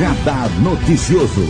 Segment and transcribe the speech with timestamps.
[0.00, 1.42] Radar Noticioso.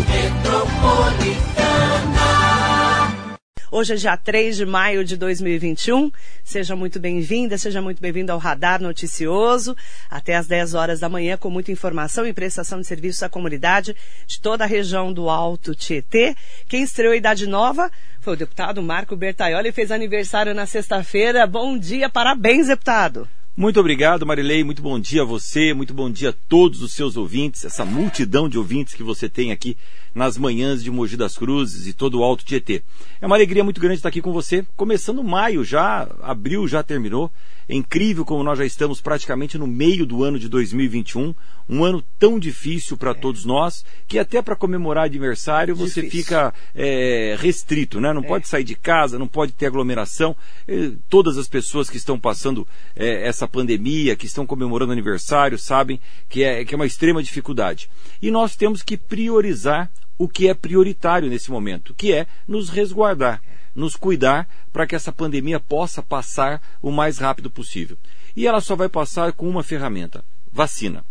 [3.71, 6.11] Hoje é dia 3 de maio de 2021.
[6.43, 9.77] Seja muito bem-vinda, seja muito bem-vindo ao Radar Noticioso.
[10.11, 13.95] Até às 10 horas da manhã, com muita informação e prestação de serviço à comunidade
[14.27, 16.35] de toda a região do Alto Tietê.
[16.69, 17.89] Quem estreou a Idade Nova
[18.21, 21.47] foi o deputado Marco Bertaioli, fez aniversário na sexta-feira.
[21.47, 23.29] Bom dia, parabéns, deputado.
[23.57, 24.63] Muito obrigado, Marilei.
[24.63, 28.49] Muito bom dia a você, muito bom dia a todos os seus ouvintes, essa multidão
[28.49, 29.77] de ouvintes que você tem aqui
[30.15, 32.83] nas manhãs de Mogi das Cruzes e todo o Alto Tietê.
[33.21, 34.65] É uma alegria muito grande estar aqui com você.
[34.77, 37.31] Começando maio já, abril já terminou.
[37.71, 41.33] É incrível como nós já estamos praticamente no meio do ano de 2021,
[41.69, 43.15] um ano tão difícil para é.
[43.15, 46.25] todos nós, que até para comemorar aniversário você difícil.
[46.25, 48.13] fica é, restrito, né?
[48.13, 48.27] Não é.
[48.27, 50.35] pode sair de casa, não pode ter aglomeração.
[50.67, 52.67] E, todas as pessoas que estão passando
[52.97, 57.89] é, essa pandemia, que estão comemorando aniversário, sabem que é, que é uma extrema dificuldade.
[58.21, 59.89] E nós temos que priorizar
[60.21, 63.41] o que é prioritário nesse momento, que é nos resguardar
[63.75, 67.97] nos cuidar para que essa pandemia possa passar o mais rápido possível.
[68.37, 71.05] E ela só vai passar com uma ferramenta: vacina.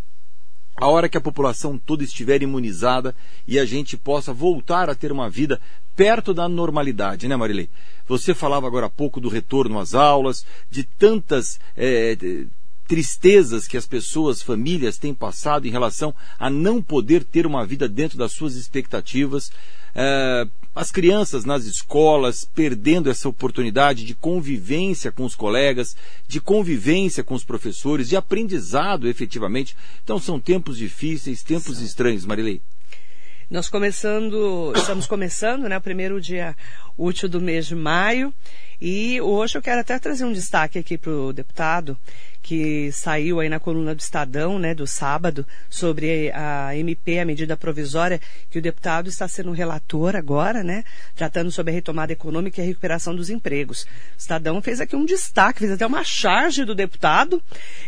[0.76, 3.16] A hora que a população toda estiver imunizada
[3.48, 5.60] e a gente possa voltar a ter uma vida
[5.96, 7.68] perto da normalidade, né, Marilei?
[8.06, 12.16] Você falava agora há pouco do retorno às aulas, de tantas é,
[12.90, 17.88] tristezas que as pessoas, famílias têm passado em relação a não poder ter uma vida
[17.88, 19.52] dentro das suas expectativas.
[19.94, 25.96] É, as crianças nas escolas perdendo essa oportunidade de convivência com os colegas,
[26.26, 29.76] de convivência com os professores, de aprendizado efetivamente.
[30.02, 31.84] Então são tempos difíceis, tempos Sim.
[31.84, 32.60] estranhos, Marilei.
[33.48, 36.56] Nós começando, estamos começando, né, o primeiro dia
[36.98, 38.32] útil do mês de maio,
[38.80, 41.98] e hoje eu quero até trazer um destaque aqui para o deputado,
[42.42, 47.56] que saiu aí na coluna do Estadão, né, do sábado, sobre a MP, a medida
[47.56, 48.20] provisória,
[48.50, 50.84] que o deputado está sendo relator agora, né,
[51.14, 53.82] tratando sobre a retomada econômica e a recuperação dos empregos.
[53.82, 53.86] O
[54.18, 57.42] Estadão fez aqui um destaque, fez até uma charge do deputado.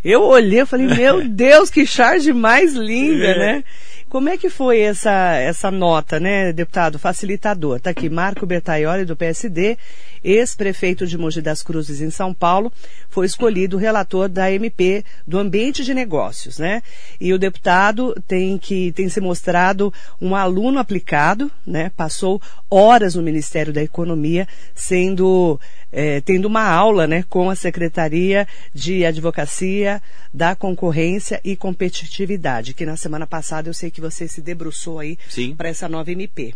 [0.05, 3.39] Eu olhei, eu falei, meu Deus, que charge mais linda, é.
[3.39, 3.65] né?
[4.13, 7.79] Como é que foi essa, essa nota, né, deputado facilitador?
[7.79, 9.79] Está aqui Marco Bertaioli, do PSD,
[10.23, 12.71] ex-prefeito de Mogi das Cruzes, em São Paulo,
[13.09, 16.83] foi escolhido relator da MP do Ambiente de Negócios, né?
[17.19, 19.91] E o deputado tem que tem se mostrado
[20.21, 21.91] um aluno aplicado, né?
[21.97, 22.39] Passou
[22.71, 25.59] horas no Ministério da Economia, sendo
[25.93, 32.87] é, tendo uma aula né, com a Secretaria de Advocacia da Concorrência e Competitividade, que
[32.87, 35.19] na semana passada eu sei que você se debruçou aí
[35.57, 36.55] para essa nova MP.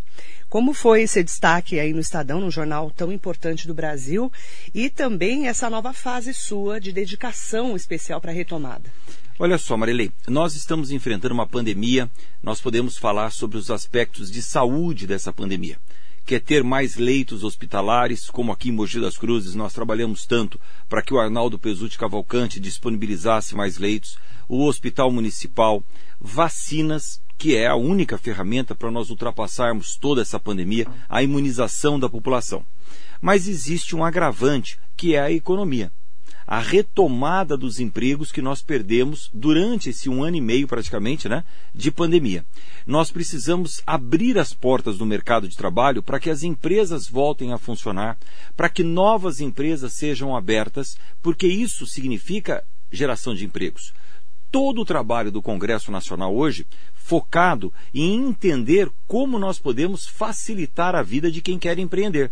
[0.48, 4.32] Como foi esse destaque aí no Estadão, num jornal tão importante do Brasil,
[4.74, 8.91] e também essa nova fase sua de dedicação especial para a retomada?
[9.38, 12.08] Olha só, Marilei, nós estamos enfrentando uma pandemia,
[12.42, 15.76] nós podemos falar sobre os aspectos de saúde dessa pandemia
[16.26, 21.00] quer ter mais leitos hospitalares, como aqui em Mogi das Cruzes nós trabalhamos tanto para
[21.00, 25.84] que o Arnaldo Pesutti Cavalcante disponibilizasse mais leitos, o Hospital Municipal,
[26.20, 32.09] vacinas, que é a única ferramenta para nós ultrapassarmos toda essa pandemia, a imunização da
[32.09, 32.66] população.
[33.20, 35.92] Mas existe um agravante, que é a economia
[36.46, 41.44] a retomada dos empregos que nós perdemos durante esse um ano e meio praticamente, né,
[41.74, 42.44] de pandemia.
[42.86, 47.58] Nós precisamos abrir as portas do mercado de trabalho para que as empresas voltem a
[47.58, 48.16] funcionar,
[48.56, 52.62] para que novas empresas sejam abertas, porque isso significa
[52.92, 53.92] geração de empregos.
[54.52, 56.64] Todo o trabalho do Congresso Nacional hoje
[56.94, 62.30] focado em entender como nós podemos facilitar a vida de quem quer empreender.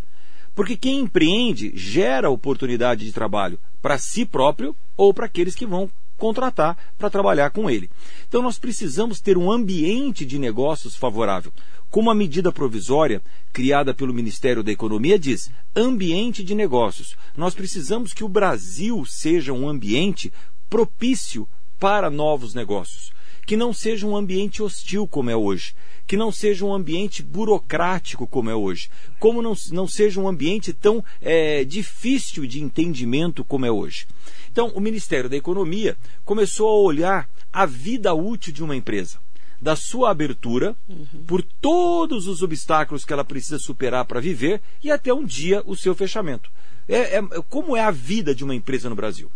[0.54, 5.90] Porque quem empreende gera oportunidade de trabalho para si próprio ou para aqueles que vão
[6.16, 7.90] contratar para trabalhar com ele.
[8.26, 11.52] Então nós precisamos ter um ambiente de negócios favorável.
[11.90, 13.20] Como a medida provisória
[13.52, 17.14] criada pelo Ministério da Economia diz, ambiente de negócios.
[17.36, 20.32] Nós precisamos que o Brasil seja um ambiente
[20.70, 21.46] propício
[21.78, 23.12] para novos negócios,
[23.46, 25.74] que não seja um ambiente hostil como é hoje,
[26.06, 30.72] que não seja um ambiente burocrático como é hoje, como não, não seja um ambiente
[30.72, 34.06] tão é, difícil de entendimento como é hoje.
[34.50, 39.18] Então, o Ministério da Economia começou a olhar a vida útil de uma empresa,
[39.60, 41.06] da sua abertura, uhum.
[41.26, 45.74] por todos os obstáculos que ela precisa superar para viver e até um dia o
[45.74, 46.50] seu fechamento.
[46.88, 49.30] É, é, como é a vida de uma empresa no Brasil?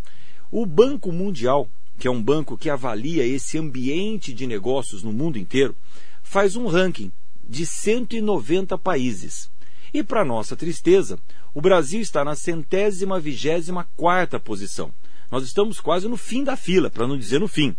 [0.51, 1.69] O Banco Mundial,
[1.99, 5.75] que é um banco que avalia esse ambiente de negócios no mundo inteiro,
[6.23, 7.11] faz um ranking
[7.49, 9.51] de 190 países.
[9.93, 11.19] E para nossa tristeza,
[11.55, 14.93] o Brasil está na centésima vigésima quarta posição.
[15.31, 17.75] Nós estamos quase no fim da fila, para não dizer no fim.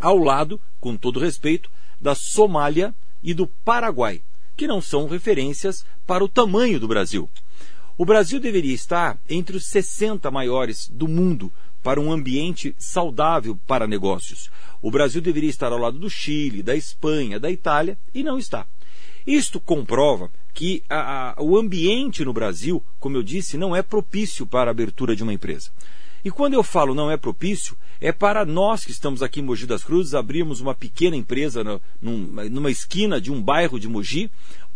[0.00, 1.70] Ao lado, com todo respeito,
[2.00, 4.22] da Somália e do Paraguai,
[4.56, 7.28] que não são referências para o tamanho do Brasil.
[7.96, 11.52] O Brasil deveria estar entre os 60 maiores do mundo
[11.84, 14.50] para um ambiente saudável para negócios.
[14.80, 18.66] O Brasil deveria estar ao lado do Chile, da Espanha, da Itália e não está.
[19.26, 24.46] Isto comprova que a, a, o ambiente no Brasil, como eu disse, não é propício
[24.46, 25.70] para a abertura de uma empresa.
[26.24, 29.66] E quando eu falo não é propício, é para nós que estamos aqui em Mogi
[29.66, 34.30] das Cruzes abrirmos uma pequena empresa no, numa, numa esquina de um bairro de Mogi,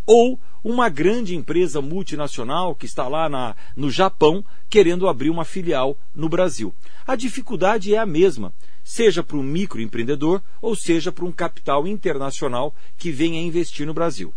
[0.05, 5.97] ou uma grande empresa multinacional que está lá na, no Japão querendo abrir uma filial
[6.13, 6.73] no Brasil.
[7.07, 8.53] A dificuldade é a mesma,
[8.83, 14.33] seja para um microempreendedor ou seja para um capital internacional que venha investir no Brasil.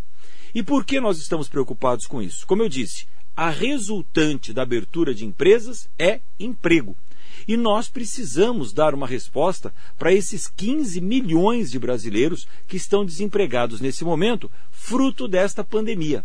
[0.55, 2.47] E por que nós estamos preocupados com isso?
[2.47, 6.97] Como eu disse, a resultante da abertura de empresas é emprego.
[7.47, 13.81] E nós precisamos dar uma resposta para esses 15 milhões de brasileiros que estão desempregados
[13.81, 16.25] nesse momento, fruto desta pandemia.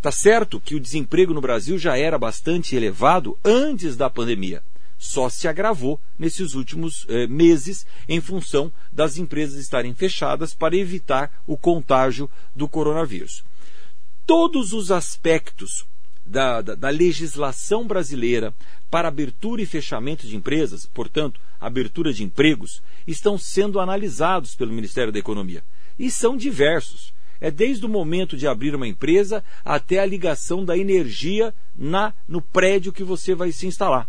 [0.00, 4.62] Tá certo que o desemprego no Brasil já era bastante elevado antes da pandemia.
[4.98, 11.30] Só se agravou nesses últimos eh, meses em função das empresas estarem fechadas para evitar
[11.46, 13.42] o contágio do coronavírus.
[14.26, 15.86] Todos os aspectos
[16.26, 18.54] da, da, da legislação brasileira
[18.90, 25.12] para abertura e fechamento de empresas, portanto, abertura de empregos, estão sendo analisados pelo Ministério
[25.12, 25.62] da Economia.
[25.98, 27.12] E são diversos.
[27.40, 32.40] É desde o momento de abrir uma empresa até a ligação da energia na, no
[32.40, 34.08] prédio que você vai se instalar.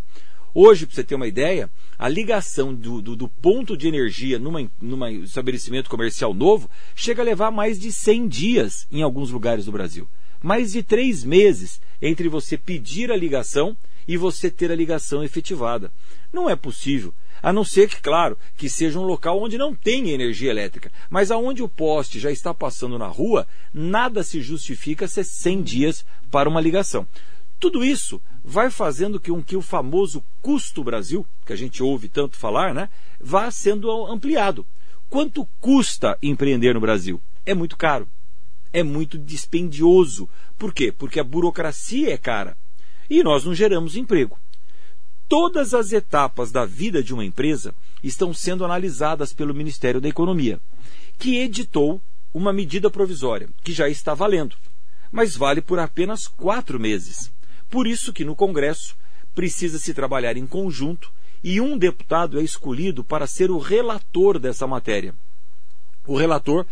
[0.53, 1.69] Hoje, para você ter uma ideia,
[1.99, 7.25] a ligação do, do, do ponto de energia num numa estabelecimento comercial novo chega a
[7.25, 10.07] levar mais de 100 dias em alguns lugares do Brasil
[10.45, 13.75] mais de três meses entre você pedir a ligação
[14.07, 15.91] e você ter a ligação efetivada.
[16.31, 17.11] Não é possível.
[17.41, 20.91] A não ser que, claro, que seja um local onde não tem energia elétrica.
[21.09, 26.05] Mas aonde o poste já está passando na rua, nada se justifica ser 100 dias
[26.29, 27.07] para uma ligação.
[27.59, 32.37] Tudo isso vai fazendo com que o famoso custo Brasil, que a gente ouve tanto
[32.37, 32.87] falar, né,
[33.19, 34.63] vá sendo ampliado.
[35.09, 37.19] Quanto custa empreender no Brasil?
[37.47, 38.07] É muito caro
[38.75, 40.29] é muito dispendioso.
[40.57, 40.91] Por quê?
[40.91, 42.57] Porque a burocracia é cara
[43.09, 44.37] e nós não geramos emprego.
[45.29, 47.73] Todas as etapas da vida de uma empresa
[48.03, 50.59] estão sendo analisadas pelo Ministério da Economia,
[51.17, 52.01] que editou
[52.33, 54.57] uma medida provisória que já está valendo,
[55.09, 57.31] mas vale por apenas quatro meses.
[57.69, 58.97] Por isso que no Congresso
[59.33, 64.67] precisa se trabalhar em conjunto e um deputado é escolhido para ser o relator dessa
[64.67, 65.15] matéria.
[66.05, 66.65] O relator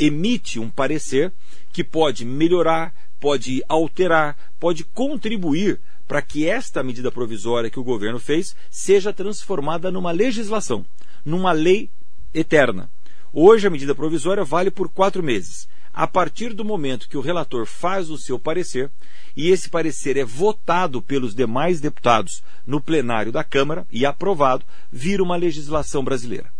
[0.00, 1.30] emite um parecer
[1.72, 8.18] que pode melhorar, pode alterar, pode contribuir para que esta medida provisória que o governo
[8.18, 10.84] fez seja transformada numa legislação,
[11.24, 11.90] numa lei
[12.32, 12.90] eterna.
[13.32, 15.68] Hoje a medida provisória vale por quatro meses.
[15.92, 18.90] A partir do momento que o relator faz o seu parecer,
[19.36, 25.22] e esse parecer é votado pelos demais deputados no plenário da Câmara e aprovado, vira
[25.22, 26.50] uma legislação brasileira.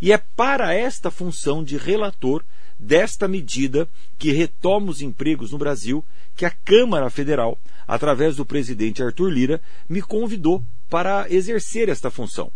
[0.00, 2.42] E é para esta função de relator
[2.80, 3.86] desta medida
[4.18, 6.02] que retoma os empregos no Brasil
[6.34, 12.50] que a Câmara Federal, através do presidente Arthur Lira, me convidou para exercer esta função.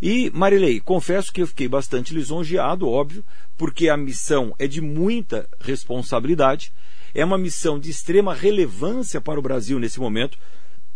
[0.00, 3.24] E, Marilei, confesso que eu fiquei bastante lisonjeado, óbvio,
[3.56, 6.72] porque a missão é de muita responsabilidade,
[7.14, 10.38] é uma missão de extrema relevância para o Brasil nesse momento,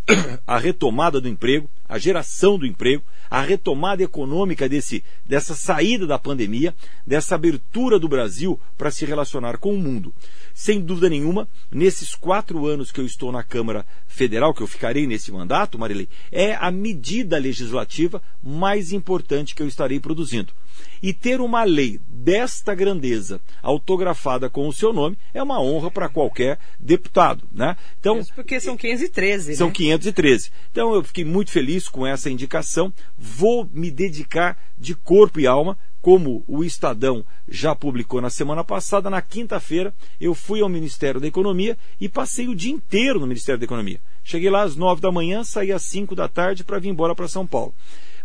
[0.46, 3.02] a retomada do emprego, a geração do emprego,
[3.32, 6.74] a retomada econômica desse, dessa saída da pandemia,
[7.06, 10.12] dessa abertura do Brasil para se relacionar com o mundo.
[10.52, 15.06] Sem dúvida nenhuma, nesses quatro anos que eu estou na Câmara Federal, que eu ficarei
[15.06, 20.52] nesse mandato, Marilei, é a medida legislativa mais importante que eu estarei produzindo.
[21.02, 26.08] E ter uma lei desta grandeza autografada com o seu nome é uma honra para
[26.08, 27.76] qualquer deputado, né?
[27.98, 29.74] Então, Isso porque são 513, São né?
[29.74, 30.50] 513.
[30.70, 32.92] Então eu fiquei muito feliz com essa indicação.
[33.18, 39.08] Vou me dedicar de corpo e alma como o Estadão já publicou na semana passada,
[39.08, 43.60] na quinta-feira, eu fui ao Ministério da Economia e passei o dia inteiro no Ministério
[43.60, 44.00] da Economia.
[44.24, 47.28] Cheguei lá às nove da manhã, saí às cinco da tarde para vir embora para
[47.28, 47.72] São Paulo.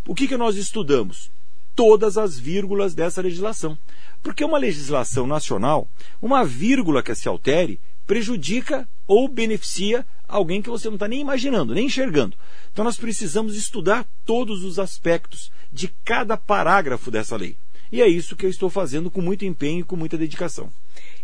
[0.08, 1.32] O que, que nós estudamos?
[1.78, 3.78] Todas as vírgulas dessa legislação.
[4.22, 5.88] Porque uma legislação nacional,
[6.20, 11.76] uma vírgula que se altere, prejudica ou beneficia alguém que você não está nem imaginando,
[11.76, 12.36] nem enxergando.
[12.74, 17.56] Então nós precisamos estudar todos os aspectos de cada parágrafo dessa lei.
[17.92, 20.70] E é isso que eu estou fazendo com muito empenho e com muita dedicação.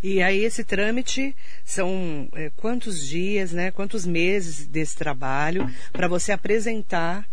[0.02, 3.72] E aí esse trâmite são é, quantos dias, né?
[3.72, 7.28] Quantos meses desse trabalho para você apresentar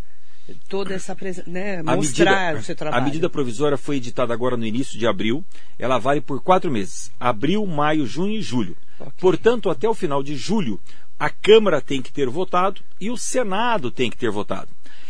[0.69, 1.17] toda essa
[1.47, 3.03] né, mostrar medida, o seu trabalho.
[3.03, 5.45] A medida provisória foi editada agora no início de abril.
[5.79, 8.77] Ela vale por quatro meses: abril, maio, junho e julho.
[8.99, 9.13] Okay.
[9.19, 10.81] Portanto, até o final de julho,
[11.19, 14.69] a Câmara tem que ter votado e o Senado tem que ter votado.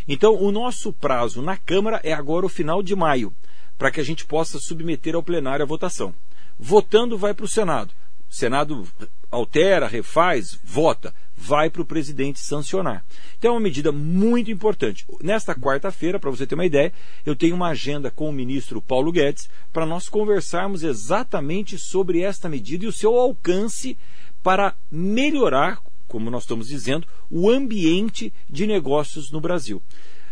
[0.08, 3.32] Então, o nosso prazo na Câmara é agora o final de maio,
[3.78, 6.14] para que a gente possa submeter ao plenário a votação.
[6.58, 7.92] Votando, vai para o Senado.
[8.28, 8.88] O Senado
[9.30, 13.02] altera, refaz, vota vai para o presidente sancionar.
[13.38, 15.06] Então é uma medida muito importante.
[15.22, 16.92] Nesta quarta-feira, para você ter uma ideia,
[17.24, 22.48] eu tenho uma agenda com o ministro Paulo Guedes para nós conversarmos exatamente sobre esta
[22.48, 23.96] medida e o seu alcance
[24.42, 29.82] para melhorar, como nós estamos dizendo, o ambiente de negócios no Brasil.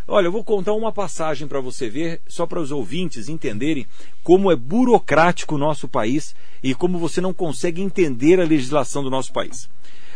[0.07, 3.87] Olha, eu vou contar uma passagem para você ver, só para os ouvintes entenderem
[4.23, 9.11] como é burocrático o nosso país e como você não consegue entender a legislação do
[9.11, 9.69] nosso país.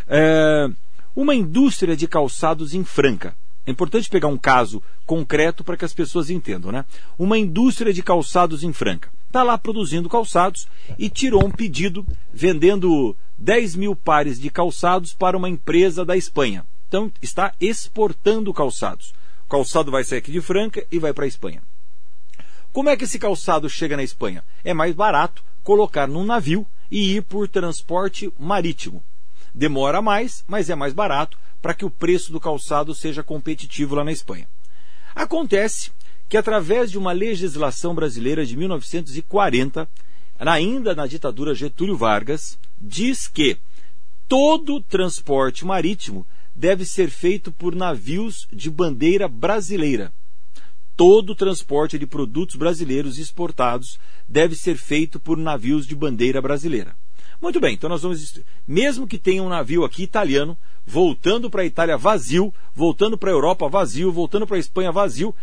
[0.09, 0.68] É,
[1.14, 3.35] uma indústria de calçados em Franca.
[3.64, 6.85] É importante pegar um caso concreto para que as pessoas entendam, né?
[7.18, 9.09] Uma indústria de calçados em Franca.
[9.26, 10.66] Está lá produzindo calçados
[10.99, 16.66] e tirou um pedido vendendo 10 mil pares de calçados para uma empresa da Espanha.
[16.88, 19.14] Então, está exportando calçados.
[19.47, 21.62] O calçado vai sair aqui de Franca e vai para a Espanha.
[22.73, 24.42] Como é que esse calçado chega na Espanha?
[24.64, 29.02] É mais barato colocar num navio e ir por transporte marítimo.
[29.54, 34.04] Demora mais, mas é mais barato para que o preço do calçado seja competitivo lá
[34.04, 34.49] na Espanha.
[35.14, 35.90] Acontece
[36.28, 39.88] que, através de uma legislação brasileira de 1940,
[40.38, 43.59] ainda na ditadura Getúlio Vargas, diz que
[44.26, 50.12] todo transporte marítimo deve ser feito por navios de bandeira brasileira.
[50.97, 56.97] Todo transporte de produtos brasileiros exportados deve ser feito por navios de bandeira brasileira.
[57.43, 58.41] Muito bem, então nós vamos.
[58.65, 60.57] Mesmo que tenha um navio aqui italiano,
[60.87, 65.35] voltando para a Itália vazio, voltando para a Europa vazio, voltando para a Espanha vazio,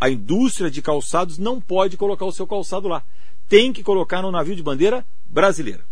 [0.00, 3.02] a indústria de calçados não pode colocar o seu calçado lá.
[3.48, 5.84] Tem que colocar no navio de bandeira brasileira.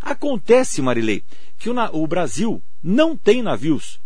[0.00, 1.22] Acontece, Marilei,
[1.60, 4.00] que o, o Brasil não tem navios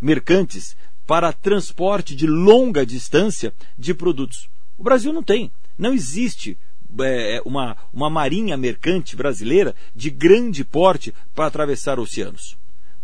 [0.00, 0.76] mercantes
[1.08, 4.48] para transporte de longa distância de produtos.
[4.78, 5.50] O Brasil não tem.
[5.76, 6.56] Não existe
[7.00, 12.56] é, é, uma, uma marinha mercante brasileira de grande porte para atravessar oceanos.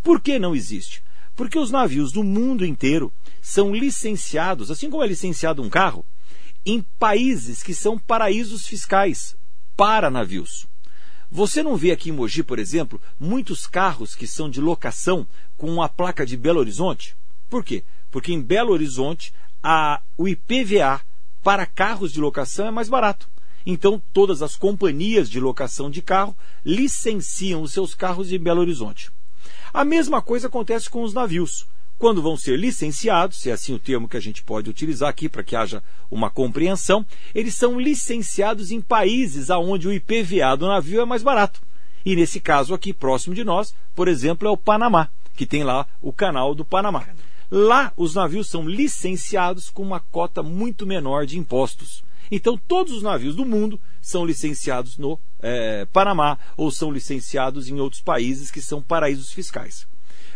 [0.02, 1.02] Por que não existe?
[1.34, 3.12] Porque os navios do mundo inteiro
[3.42, 6.04] são licenciados, assim como é licenciado um carro,
[6.64, 9.36] em países que são paraísos fiscais
[9.76, 10.66] para navios.
[11.30, 15.26] Você não vê aqui em Mogi, por exemplo, muitos carros que são de locação
[15.56, 17.16] com a placa de Belo Horizonte?
[17.50, 17.84] Por quê?
[18.10, 21.00] Porque em Belo Horizonte a, o IPVA
[21.42, 23.28] para carros de locação é mais barato.
[23.66, 29.10] Então, todas as companhias de locação de carro licenciam os seus carros em Belo Horizonte.
[29.74, 31.66] A mesma coisa acontece com os navios.
[31.98, 35.28] Quando vão ser licenciados, se é assim o termo que a gente pode utilizar aqui
[35.28, 37.04] para que haja uma compreensão,
[37.34, 41.60] eles são licenciados em países onde o IPVA do navio é mais barato.
[42.04, 45.88] E nesse caso aqui, próximo de nós, por exemplo, é o Panamá, que tem lá
[46.00, 47.04] o canal do Panamá.
[47.50, 52.04] Lá, os navios são licenciados com uma cota muito menor de impostos.
[52.30, 57.80] Então, todos os navios do mundo são licenciados no é, Panamá ou são licenciados em
[57.80, 59.86] outros países que são paraísos fiscais.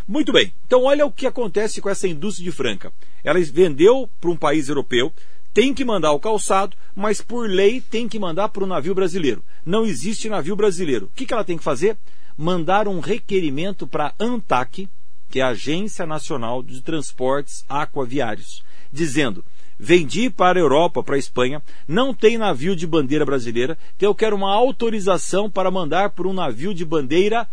[0.06, 2.92] Muito bem, então olha o que acontece com essa indústria de Franca.
[3.22, 5.12] Ela vendeu para um país europeu,
[5.54, 9.44] tem que mandar o calçado, mas por lei tem que mandar para o navio brasileiro.
[9.64, 11.06] Não existe navio brasileiro.
[11.06, 11.96] O que, que ela tem que fazer?
[12.36, 14.88] Mandar um requerimento para a ANTAC,
[15.28, 19.44] que é a Agência Nacional de Transportes Aquaviários, dizendo
[19.80, 24.14] vendi para a Europa, para a Espanha, não tem navio de bandeira brasileira, então eu
[24.14, 27.48] quero uma autorização para mandar por um navio de bandeira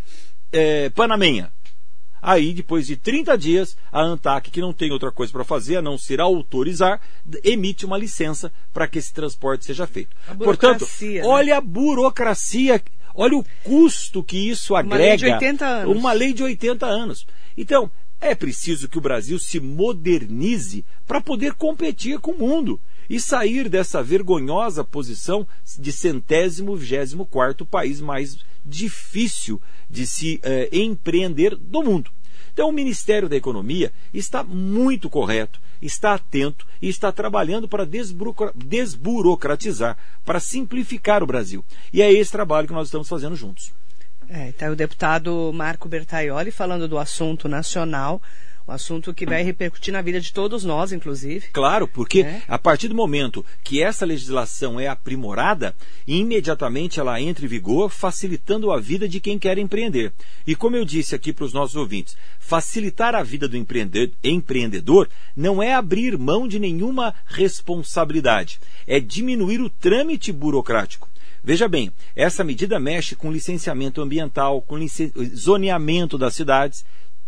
[0.51, 1.49] é, panamenha.
[2.21, 5.81] Aí, depois de 30 dias, a ANTAC, que não tem outra coisa para fazer a
[5.81, 6.99] não ser autorizar,
[7.43, 10.15] emite uma licença para que esse transporte seja feito.
[10.37, 11.21] Portanto, né?
[11.23, 12.83] olha a burocracia,
[13.15, 14.95] olha o custo que isso agrega.
[14.95, 15.97] Uma lei de 80 anos.
[15.97, 17.27] Uma lei de 80 anos.
[17.55, 23.19] Então, é preciso que o Brasil se modernize para poder competir com o mundo e
[23.19, 25.47] sair dessa vergonhosa posição
[25.77, 32.11] de centésimo vigésimo quarto país mais difícil de se eh, empreender do mundo.
[32.51, 37.87] Então o Ministério da Economia está muito correto, está atento e está trabalhando para
[38.55, 39.95] desburocratizar,
[40.25, 41.63] para simplificar o Brasil.
[41.93, 43.71] E é esse trabalho que nós estamos fazendo juntos.
[44.29, 48.21] É, está o deputado Marco Bertaioli falando do assunto nacional.
[48.67, 51.47] um assunto que vai repercutir na vida de todos nós, inclusive.
[51.53, 52.41] Claro, porque é.
[52.49, 55.73] a partir do momento que essa legislação é aprimorada,
[56.05, 60.11] imediatamente ela entra em vigor, facilitando a vida de quem quer empreender.
[60.45, 65.63] E como eu disse aqui para os nossos ouvintes, facilitar a vida do empreendedor não
[65.63, 71.07] é abrir mão de nenhuma responsabilidade, é diminuir o trâmite burocrático.
[71.43, 74.77] Veja bem, essa medida mexe com licenciamento ambiental, com
[75.35, 76.83] zoneamento das cidades.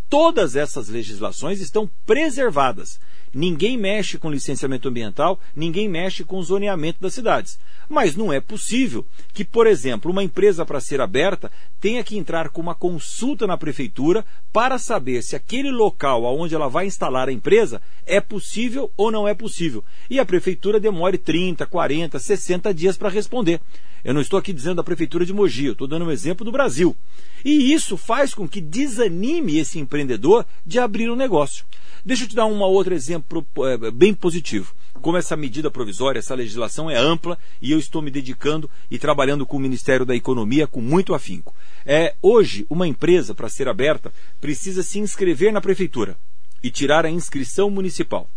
[0.09, 2.99] Todas essas legislações estão preservadas.
[3.33, 7.59] Ninguém mexe com licenciamento ambiental, ninguém mexe com zoneamento das cidades.
[7.87, 12.49] Mas não é possível que, por exemplo, uma empresa para ser aberta tenha que entrar
[12.49, 17.31] com uma consulta na prefeitura para saber se aquele local onde ela vai instalar a
[17.31, 19.83] empresa é possível ou não é possível.
[20.09, 23.59] E a prefeitura demore 30, 40, 60 dias para responder.
[24.03, 26.51] Eu não estou aqui dizendo da prefeitura de Mogi, eu estou dando um exemplo do
[26.51, 26.95] Brasil.
[27.43, 31.65] E isso faz com que desanime esse empreendedor de abrir um negócio.
[32.05, 34.73] Deixa eu te dar um outro exemplo é, bem positivo.
[35.01, 39.45] Como essa medida provisória, essa legislação é ampla e eu estou me dedicando e trabalhando
[39.45, 41.55] com o Ministério da Economia com muito afinco.
[41.85, 46.17] É, hoje, uma empresa, para ser aberta, precisa se inscrever na prefeitura
[46.61, 48.29] e tirar a inscrição municipal.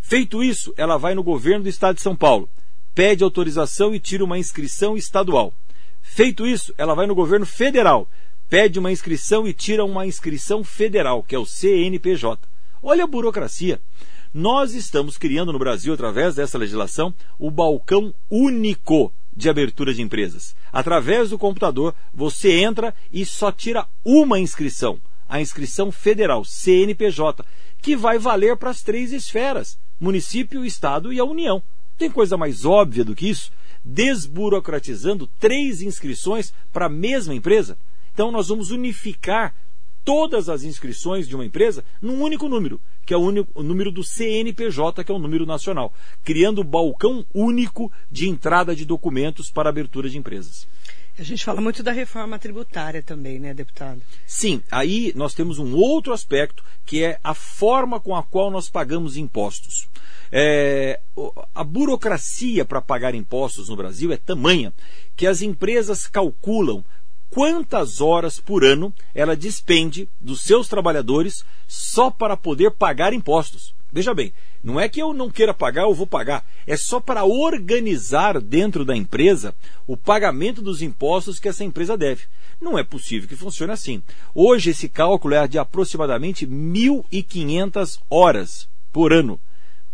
[0.00, 2.48] Feito isso, ela vai no governo do estado de São Paulo
[2.96, 5.52] pede autorização e tira uma inscrição estadual.
[6.00, 8.08] Feito isso, ela vai no governo federal,
[8.48, 12.48] pede uma inscrição e tira uma inscrição federal, que é o CNPJ.
[12.88, 13.80] Olha a burocracia.
[14.32, 20.54] Nós estamos criando no Brasil, através dessa legislação, o balcão único de abertura de empresas.
[20.72, 27.44] Através do computador, você entra e só tira uma inscrição, a inscrição federal, CNPJ,
[27.82, 31.60] que vai valer para as três esferas: município, estado e a União.
[31.98, 33.50] Tem coisa mais óbvia do que isso?
[33.84, 37.76] Desburocratizando três inscrições para a mesma empresa?
[38.14, 39.56] Então, nós vamos unificar
[40.06, 43.90] todas as inscrições de uma empresa num único número, que é o, único, o número
[43.90, 49.50] do CNPJ, que é o número nacional, criando um balcão único de entrada de documentos
[49.50, 50.64] para abertura de empresas.
[51.18, 54.00] A gente fala muito da reforma tributária também, né, deputado?
[54.26, 58.68] Sim, aí nós temos um outro aspecto que é a forma com a qual nós
[58.68, 59.88] pagamos impostos.
[60.30, 61.00] É,
[61.54, 64.72] a burocracia para pagar impostos no Brasil é tamanha
[65.16, 66.84] que as empresas calculam
[67.30, 73.74] quantas horas por ano ela despende dos seus trabalhadores só para poder pagar impostos.
[73.92, 76.44] Veja bem, não é que eu não queira pagar, eu vou pagar.
[76.66, 79.54] É só para organizar dentro da empresa
[79.86, 82.24] o pagamento dos impostos que essa empresa deve.
[82.60, 84.02] Não é possível que funcione assim.
[84.34, 89.38] Hoje esse cálculo é de aproximadamente 1.500 horas por ano.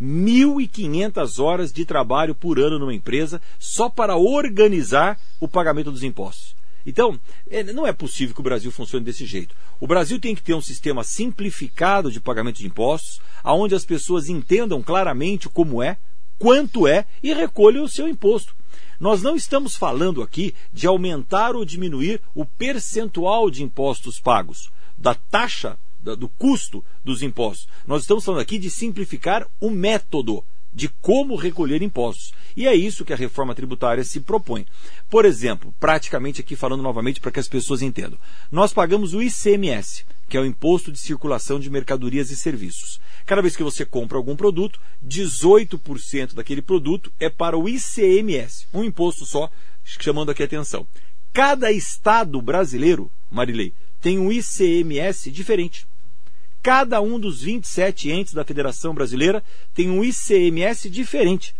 [0.01, 6.55] 1.500 horas de trabalho por ano numa empresa só para organizar o pagamento dos impostos.
[6.85, 7.19] Então,
[7.49, 9.55] é, não é possível que o Brasil funcione desse jeito.
[9.79, 14.29] O Brasil tem que ter um sistema simplificado de pagamento de impostos, onde as pessoas
[14.29, 15.97] entendam claramente como é,
[16.37, 18.55] quanto é e recolham o seu imposto.
[18.99, 25.15] Nós não estamos falando aqui de aumentar ou diminuir o percentual de impostos pagos, da
[25.15, 27.67] taxa do custo dos impostos.
[27.87, 30.43] Nós estamos falando aqui de simplificar o método
[30.73, 32.33] de como recolher impostos.
[32.55, 34.65] E é isso que a reforma tributária se propõe.
[35.09, 38.17] Por exemplo, praticamente aqui falando novamente para que as pessoas entendam.
[38.51, 42.99] Nós pagamos o ICMS, que é o Imposto de Circulação de Mercadorias e Serviços.
[43.25, 48.83] Cada vez que você compra algum produto, 18% daquele produto é para o ICMS, um
[48.83, 49.49] imposto só,
[49.83, 50.87] chamando aqui a atenção.
[51.31, 55.87] Cada estado brasileiro, Marilei, tem um ICMS diferente.
[56.63, 61.53] Cada um dos 27 entes da Federação Brasileira tem um ICMS diferente.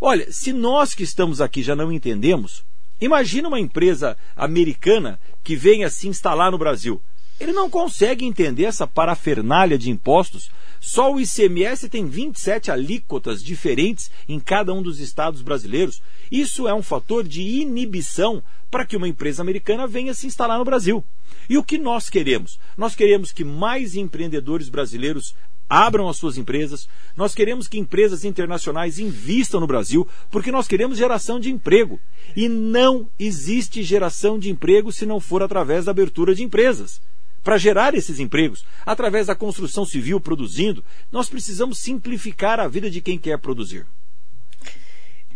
[0.00, 2.64] Olha, se nós que estamos aqui já não entendemos,
[3.00, 7.00] imagina uma empresa americana que venha se instalar no Brasil.
[7.38, 10.50] Ele não consegue entender essa parafernália de impostos.
[10.80, 16.02] Só o ICMS tem 27 alíquotas diferentes em cada um dos estados brasileiros.
[16.32, 20.64] Isso é um fator de inibição para que uma empresa americana venha se instalar no
[20.64, 21.04] Brasil.
[21.48, 22.58] E o que nós queremos?
[22.76, 25.34] Nós queremos que mais empreendedores brasileiros
[25.68, 30.96] abram as suas empresas, nós queremos que empresas internacionais invistam no Brasil, porque nós queremos
[30.96, 32.00] geração de emprego.
[32.34, 37.00] E não existe geração de emprego se não for através da abertura de empresas.
[37.44, 43.00] Para gerar esses empregos, através da construção civil produzindo, nós precisamos simplificar a vida de
[43.00, 43.86] quem quer produzir.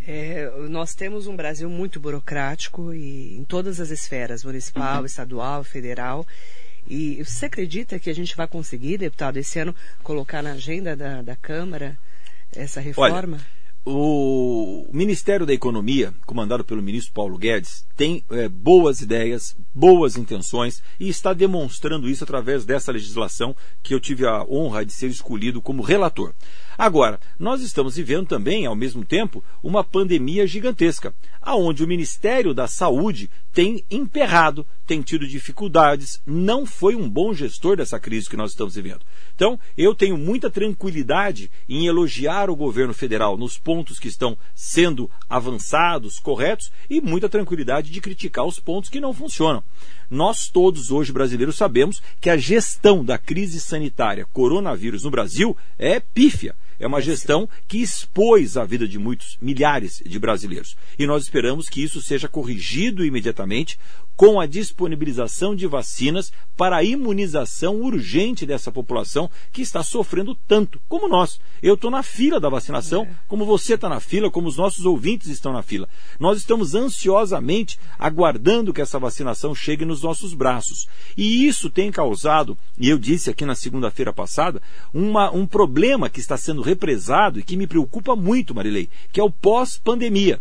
[0.07, 5.07] É, nós temos um Brasil muito burocrático e em todas as esferas, municipal, uhum.
[5.07, 6.27] estadual, federal.
[6.89, 11.23] E você acredita que a gente vai conseguir, deputado, esse ano colocar na agenda da,
[11.23, 11.97] da Câmara
[12.55, 13.37] essa reforma?
[13.37, 20.17] Olha, o Ministério da Economia, comandado pelo ministro Paulo Guedes, tem é, boas ideias, boas
[20.17, 25.09] intenções e está demonstrando isso através dessa legislação que eu tive a honra de ser
[25.09, 26.33] escolhido como relator.
[26.77, 32.67] Agora, nós estamos vivendo também, ao mesmo tempo, uma pandemia gigantesca, aonde o Ministério da
[32.67, 38.53] Saúde tem emperrado, tem tido dificuldades, não foi um bom gestor dessa crise que nós
[38.53, 39.01] estamos vivendo.
[39.35, 45.11] Então, eu tenho muita tranquilidade em elogiar o governo federal nos pontos que estão sendo
[45.29, 49.63] avançados, corretos, e muita tranquilidade de criticar os pontos que não funcionam.
[50.11, 56.01] Nós todos hoje brasileiros sabemos que a gestão da crise sanitária coronavírus no Brasil é
[56.01, 56.55] pífia.
[56.83, 60.77] É uma gestão que expôs a vida de muitos, milhares de brasileiros.
[60.99, 63.79] E nós esperamos que isso seja corrigido imediatamente
[64.17, 70.81] com a disponibilização de vacinas para a imunização urgente dessa população que está sofrendo tanto,
[70.89, 71.41] como nós.
[71.63, 73.15] Eu estou na fila da vacinação, é.
[73.27, 75.89] como você está na fila, como os nossos ouvintes estão na fila.
[76.21, 80.87] Nós estamos ansiosamente aguardando que essa vacinação chegue nos nossos braços.
[81.17, 86.21] E isso tem causado, e eu disse aqui na segunda-feira passada, uma, um problema que
[86.21, 90.41] está sendo represado e que me preocupa muito, Marilei, que é o pós-pandemia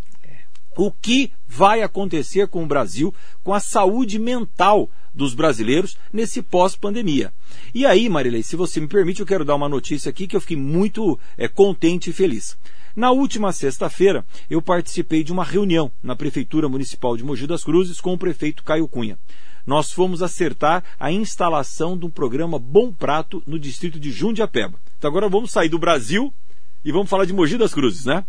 [0.77, 7.33] o que vai acontecer com o Brasil, com a saúde mental dos brasileiros nesse pós-pandemia.
[7.75, 10.39] E aí, Marilei, se você me permite, eu quero dar uma notícia aqui que eu
[10.39, 12.57] fiquei muito é, contente e feliz.
[12.95, 17.99] Na última sexta-feira, eu participei de uma reunião na Prefeitura Municipal de Mogi das Cruzes
[17.99, 19.19] com o prefeito Caio Cunha.
[19.67, 24.79] Nós fomos acertar a instalação de um programa Bom Prato no distrito de Jundiapeba.
[24.97, 26.33] Então agora vamos sair do Brasil
[26.83, 28.23] e vamos falar de Mogi das Cruzes, né?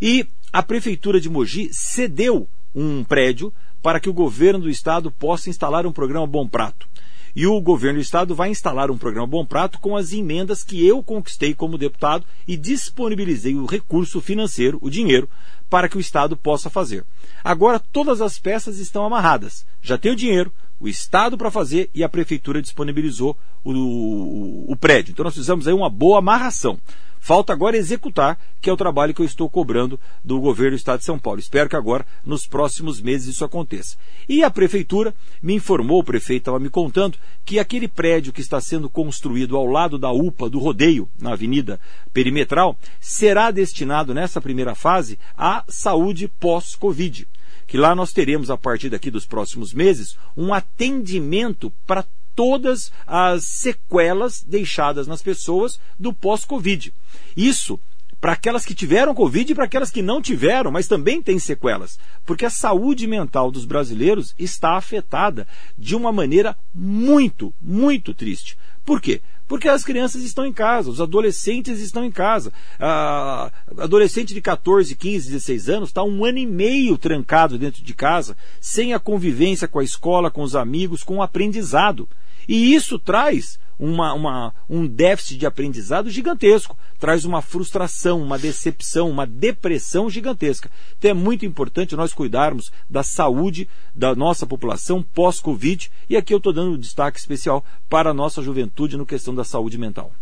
[0.00, 3.52] E a Prefeitura de Mogi cedeu um prédio
[3.82, 6.88] para que o governo do estado possa instalar um programa Bom Prato.
[7.34, 10.84] E o governo do estado vai instalar um programa Bom Prato com as emendas que
[10.84, 15.28] eu conquistei como deputado e disponibilizei o recurso financeiro, o dinheiro,
[15.68, 17.04] para que o estado possa fazer.
[17.44, 19.64] Agora todas as peças estão amarradas.
[19.80, 24.76] Já tem o dinheiro, o estado para fazer e a prefeitura disponibilizou o, o, o
[24.76, 25.12] prédio.
[25.12, 26.78] Então nós fizemos aí uma boa amarração.
[27.20, 31.00] Falta agora executar, que é o trabalho que eu estou cobrando do governo do Estado
[31.00, 31.38] de São Paulo.
[31.38, 33.96] Espero que agora, nos próximos meses, isso aconteça.
[34.26, 38.58] E a prefeitura me informou, o prefeito estava me contando, que aquele prédio que está
[38.58, 41.78] sendo construído ao lado da UPA do Rodeio, na Avenida
[42.10, 47.28] Perimetral, será destinado nessa primeira fase à saúde pós-Covid
[47.70, 52.04] que lá nós teremos, a partir daqui dos próximos meses, um atendimento para
[52.40, 56.90] todas as sequelas deixadas nas pessoas do pós-Covid.
[57.36, 57.78] Isso
[58.18, 61.98] para aquelas que tiveram Covid e para aquelas que não tiveram, mas também têm sequelas.
[62.24, 68.56] Porque a saúde mental dos brasileiros está afetada de uma maneira muito, muito triste.
[68.86, 69.20] Por quê?
[69.46, 72.54] Porque as crianças estão em casa, os adolescentes estão em casa.
[72.78, 77.92] A adolescente de 14, 15, 16 anos está um ano e meio trancado dentro de
[77.92, 82.08] casa, sem a convivência com a escola, com os amigos, com o aprendizado.
[82.48, 89.08] E isso traz uma, uma, um déficit de aprendizado gigantesco, traz uma frustração, uma decepção,
[89.08, 90.70] uma depressão gigantesca.
[90.98, 96.38] Então é muito importante nós cuidarmos da saúde da nossa população pós-Covid, e aqui eu
[96.38, 100.12] estou dando um destaque especial para a nossa juventude no questão da saúde mental.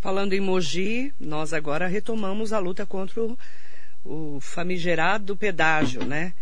[0.00, 3.38] Falando em Mogi, nós agora retomamos a luta contra o,
[4.04, 6.32] o famigerado pedágio, né?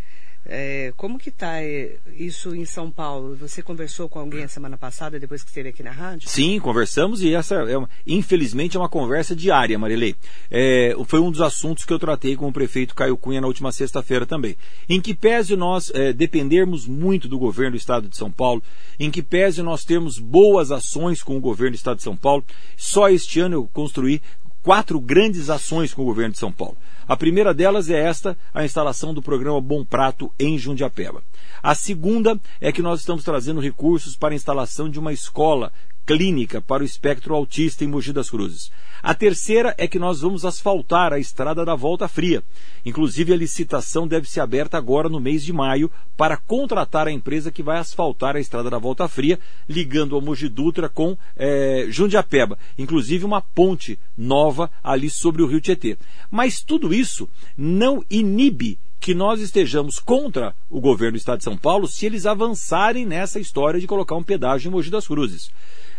[0.47, 3.37] É, como que está é, isso em São Paulo?
[3.37, 6.29] Você conversou com alguém a semana passada, depois que esteve aqui na rádio?
[6.29, 10.17] Sim, conversamos e essa, é uma, infelizmente, é uma conversa diária, Marilei.
[10.51, 13.71] É, foi um dos assuntos que eu tratei com o prefeito Caio Cunha na última
[13.71, 14.57] sexta-feira também.
[14.89, 18.63] Em que pese nós é, dependermos muito do governo do Estado de São Paulo,
[18.99, 22.45] em que pese nós termos boas ações com o governo do Estado de São Paulo,
[22.77, 24.23] só este ano eu construí
[24.63, 26.77] quatro grandes ações com o governo de São Paulo.
[27.09, 31.23] A primeira delas é esta, a instalação do programa Bom Prato em Jundiapeba.
[31.63, 35.73] A segunda é que nós estamos trazendo recursos para a instalação de uma escola
[36.07, 38.71] clínica para o espectro autista em Mogi das Cruzes.
[39.03, 42.43] A terceira é que nós vamos asfaltar a estrada da Volta Fria.
[42.85, 47.51] Inclusive, a licitação deve ser aberta agora no mês de maio para contratar a empresa
[47.51, 52.59] que vai asfaltar a estrada da Volta Fria, ligando a Mogi Dutra com é, Jundiapeba.
[52.77, 55.97] Inclusive, uma ponte nova ali sobre o Rio Tietê.
[56.31, 61.57] Mas tudo isso não inibe que nós estejamos contra o governo do Estado de São
[61.57, 65.51] Paulo se eles avançarem nessa história de colocar um pedágio em Mogi das Cruzes.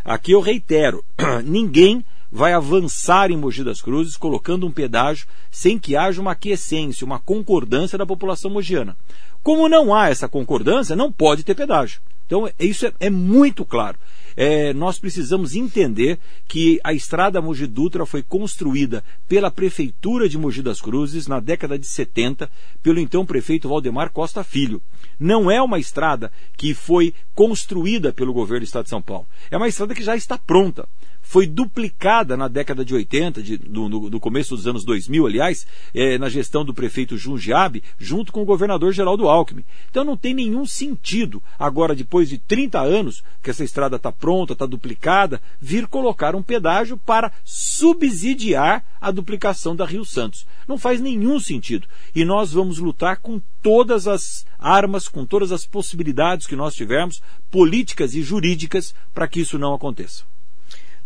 [0.05, 1.03] Aqui eu reitero,
[1.43, 7.03] ninguém vai avançar em Mogi das Cruzes colocando um pedágio sem que haja uma aquiescência,
[7.03, 8.95] uma concordância da população mogiana.
[9.41, 11.99] Como não há essa concordância, não pode ter pedágio.
[12.31, 13.99] Então, isso é, é muito claro.
[14.37, 16.17] É, nós precisamos entender
[16.47, 21.77] que a estrada Mogi Dutra foi construída pela Prefeitura de Mogi das Cruzes na década
[21.77, 22.49] de 70,
[22.81, 24.81] pelo então prefeito Valdemar Costa Filho.
[25.19, 29.27] Não é uma estrada que foi construída pelo governo do Estado de São Paulo.
[29.51, 30.87] É uma estrada que já está pronta
[31.31, 35.65] foi duplicada na década de 80, de, do, no, do, começo dos anos 2000, aliás,
[35.93, 39.63] é, na gestão do prefeito Jundiabe, junto com o governador Geraldo Alckmin.
[39.89, 44.51] Então não tem nenhum sentido, agora, depois de 30 anos, que essa estrada está pronta,
[44.51, 50.45] está duplicada, vir colocar um pedágio para subsidiar a duplicação da Rio Santos.
[50.67, 51.87] Não faz nenhum sentido.
[52.13, 57.21] E nós vamos lutar com todas as armas, com todas as possibilidades que nós tivermos,
[57.49, 60.29] políticas e jurídicas, para que isso não aconteça.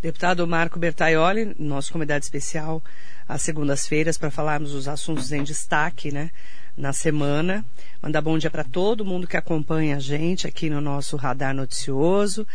[0.06, 2.80] Deputado Marco Bertaioli, nosso convidado especial
[3.28, 6.30] às segundas-feiras para falarmos os assuntos em destaque, né,
[6.78, 7.66] na semana.
[8.04, 12.46] Mandar bom dia para todo mundo que acompanha a gente aqui no nosso radar noticioso.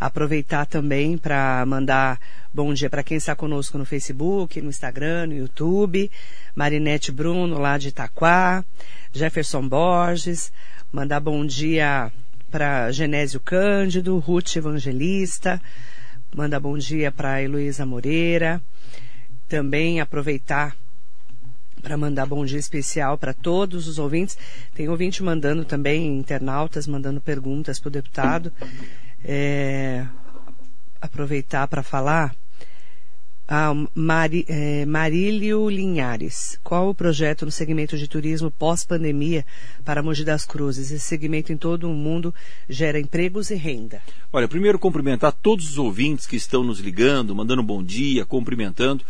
[0.00, 2.18] Aproveitar também para mandar
[2.52, 6.10] bom dia para quem está conosco no Facebook, no Instagram, no YouTube.
[6.52, 8.64] Marinete Bruno, lá de Itaquá.
[9.12, 10.52] Jefferson Borges.
[10.90, 12.10] Mandar bom dia
[12.50, 15.62] para Genésio Cândido, Ruth Evangelista.
[16.34, 18.60] Manda bom dia para Heloísa Moreira.
[19.48, 20.76] Também aproveitar
[21.82, 24.36] para mandar bom dia especial para todos os ouvintes.
[24.74, 28.52] Tem ouvinte mandando também, internautas mandando perguntas para o deputado.
[29.24, 30.06] É,
[31.00, 32.34] aproveitar para falar
[33.48, 36.60] ah, Mari, é, Marílio Linhares.
[36.62, 39.44] Qual o projeto no segmento de turismo pós-pandemia
[39.84, 40.90] para Mogi das Cruzes?
[40.90, 42.34] Esse segmento em todo o mundo
[42.68, 44.02] gera empregos e renda.
[44.30, 49.02] Olha, primeiro cumprimentar todos os ouvintes que estão nos ligando, mandando um bom dia, cumprimentando.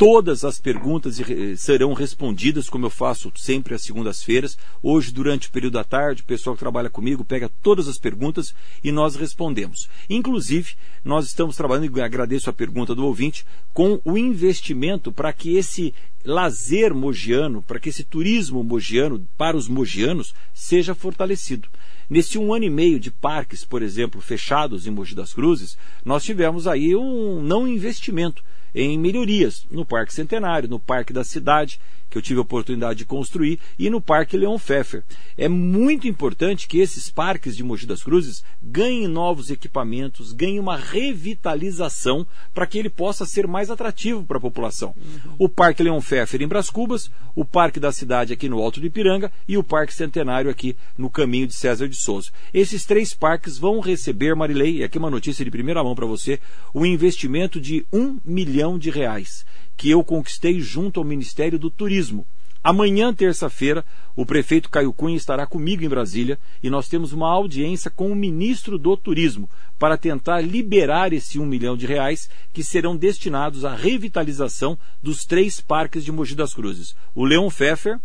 [0.00, 1.20] Todas as perguntas
[1.58, 4.56] serão respondidas, como eu faço sempre às segundas-feiras.
[4.82, 8.54] Hoje, durante o período da tarde, o pessoal que trabalha comigo pega todas as perguntas
[8.82, 9.90] e nós respondemos.
[10.08, 10.72] Inclusive,
[11.04, 15.92] nós estamos trabalhando, e agradeço a pergunta do ouvinte, com o investimento para que esse
[16.24, 21.68] lazer mogiano, para que esse turismo mogiano para os mogianos seja fortalecido.
[22.08, 26.24] Nesse um ano e meio de parques, por exemplo, fechados em Mogi das Cruzes, nós
[26.24, 28.42] tivemos aí um não investimento
[28.74, 31.80] em melhorias no Parque Centenário, no Parque da Cidade,
[32.10, 35.04] que eu tive a oportunidade de construir, e no Parque Leão Pfeffer.
[35.38, 40.76] É muito importante que esses parques de Mogi das Cruzes ganhem novos equipamentos, ganhem uma
[40.76, 44.94] revitalização para que ele possa ser mais atrativo para a população.
[44.96, 45.34] Uhum.
[45.38, 48.88] O Parque Leão Pfeffer em Bras Cubas, o Parque da Cidade aqui no Alto de
[48.88, 52.30] Ipiranga e o Parque Centenário aqui no caminho de César de Souza.
[52.52, 56.40] Esses três parques vão receber, Marilei, e aqui uma notícia de primeira mão para você,
[56.74, 59.44] um investimento de um milhão de reais
[59.80, 62.26] que eu conquistei junto ao Ministério do Turismo.
[62.62, 63.82] Amanhã, terça-feira,
[64.14, 68.14] o prefeito Caio Cunha estará comigo em Brasília e nós temos uma audiência com o
[68.14, 73.74] ministro do Turismo para tentar liberar esse um milhão de reais que serão destinados à
[73.74, 77.98] revitalização dos três parques de Mogi das Cruzes: o Leon Pfeffer,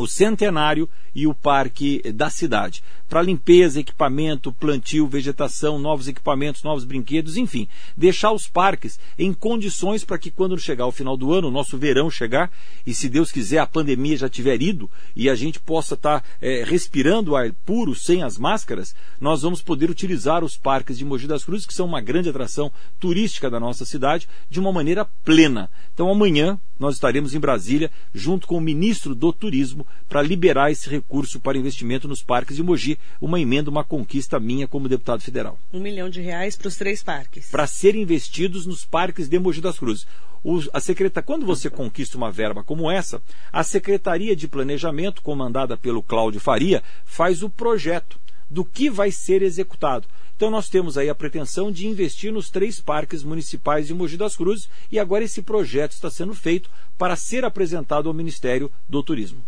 [0.00, 2.82] o Centenário e o Parque da Cidade.
[3.08, 10.04] Para limpeza, equipamento, plantio, vegetação, novos equipamentos, novos brinquedos, enfim, deixar os parques em condições
[10.04, 12.50] para que quando chegar o final do ano, o nosso verão chegar,
[12.86, 16.26] e se Deus quiser a pandemia já tiver ido e a gente possa estar tá,
[16.40, 21.26] é, respirando ar puro sem as máscaras, nós vamos poder utilizar os parques de Mogi
[21.26, 25.68] das Cruzes, que são uma grande atração turística da nossa cidade, de uma maneira plena.
[25.92, 30.88] Então amanhã nós estaremos em Brasília junto com o ministro do Turismo para liberar esse
[30.88, 35.58] recurso para investimento nos parques de Mogi, uma emenda, uma conquista minha como deputado federal.
[35.72, 37.50] Um milhão de reais para os três parques.
[37.50, 40.06] Para serem investidos nos parques de Mogi das Cruzes.
[40.42, 43.20] O, a secreta, quando você conquista uma verba como essa,
[43.52, 49.42] a Secretaria de Planejamento, comandada pelo Cláudio Faria, faz o projeto do que vai ser
[49.42, 50.08] executado.
[50.40, 54.34] Então nós temos aí a pretensão de investir nos três parques municipais de Mogi das
[54.34, 59.44] Cruzes e agora esse projeto está sendo feito para ser apresentado ao Ministério do Turismo.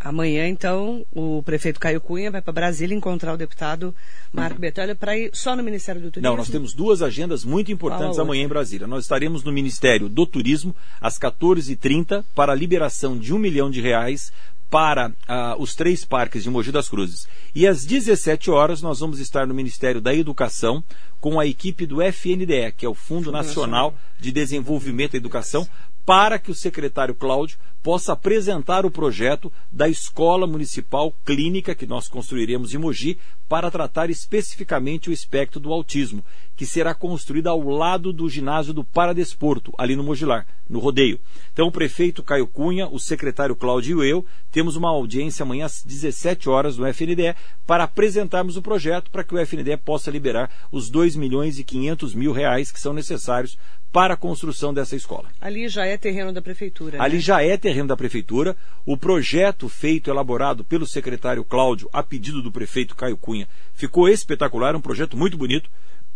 [0.00, 3.94] Amanhã, então, o prefeito Caio Cunha vai para Brasília encontrar o deputado
[4.32, 6.30] Marco Bertolli para ir só no Ministério do Turismo?
[6.30, 8.86] Não, nós temos duas agendas muito importantes amanhã em Brasília.
[8.86, 13.82] Nós estaremos no Ministério do Turismo às 14h30 para a liberação de um milhão de
[13.82, 14.32] reais
[14.70, 15.12] para uh,
[15.58, 17.26] os três parques de Mogi das Cruzes.
[17.54, 20.82] E às 17 horas nós vamos estar no Ministério da Educação
[21.20, 25.66] com a equipe do FNDE, que é o Fundo Nacional de Desenvolvimento da Educação,
[26.04, 32.06] para que o secretário Cláudio possa apresentar o projeto da Escola Municipal Clínica que nós
[32.06, 33.16] construiremos em Mogi
[33.48, 36.22] para tratar especificamente o espectro do autismo,
[36.54, 41.18] que será construída ao lado do ginásio do Paradesporto, ali no Mogilar, no rodeio.
[41.50, 44.22] Então, o prefeito Caio Cunha, o secretário Cláudio e eu
[44.52, 47.34] temos uma audiência amanhã às 17 horas no FNDE
[47.66, 52.14] para apresentarmos o projeto para que o FNDE possa liberar os 2 milhões e 500
[52.14, 53.56] mil reais que são necessários
[53.92, 55.28] para a construção dessa escola.
[55.40, 57.02] Ali já é terreno da prefeitura.
[57.02, 57.22] Ali né?
[57.22, 58.56] já é terreno da prefeitura.
[58.84, 64.74] O projeto feito, elaborado pelo secretário Cláudio, a pedido do prefeito Caio Cunha, ficou espetacular,
[64.74, 65.70] um projeto muito bonito.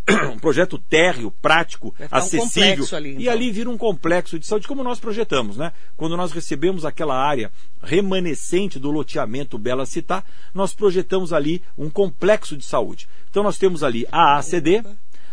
[0.35, 2.85] Um projeto térreo, prático, acessível.
[2.90, 3.22] Um ali, então.
[3.22, 5.72] E ali vira um complexo de saúde, como nós projetamos, né?
[5.96, 12.57] Quando nós recebemos aquela área remanescente do loteamento Bela Citar, nós projetamos ali um complexo
[12.57, 13.09] de saúde.
[13.31, 14.83] Então nós temos ali a ACD,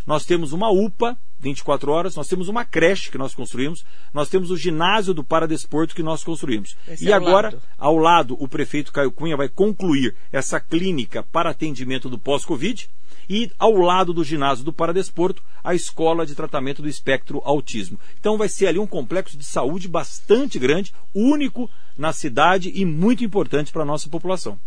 [0.06, 4.52] nós temos uma UPA, 24 horas, nós temos uma creche que nós construímos, nós temos
[4.52, 6.76] o ginásio do Paradesporto que nós construímos.
[6.88, 7.62] Esse e é ao agora, lado.
[7.78, 12.90] ao lado, o prefeito Caio Cunha vai concluir essa clínica para atendimento do pós-Covid
[13.30, 18.00] e ao lado do ginásio do Paradesporto, a escola de tratamento do espectro autismo.
[18.20, 23.24] Então vai ser ali um complexo de saúde bastante grande, único na cidade e muito
[23.24, 24.60] importante para a nossa população.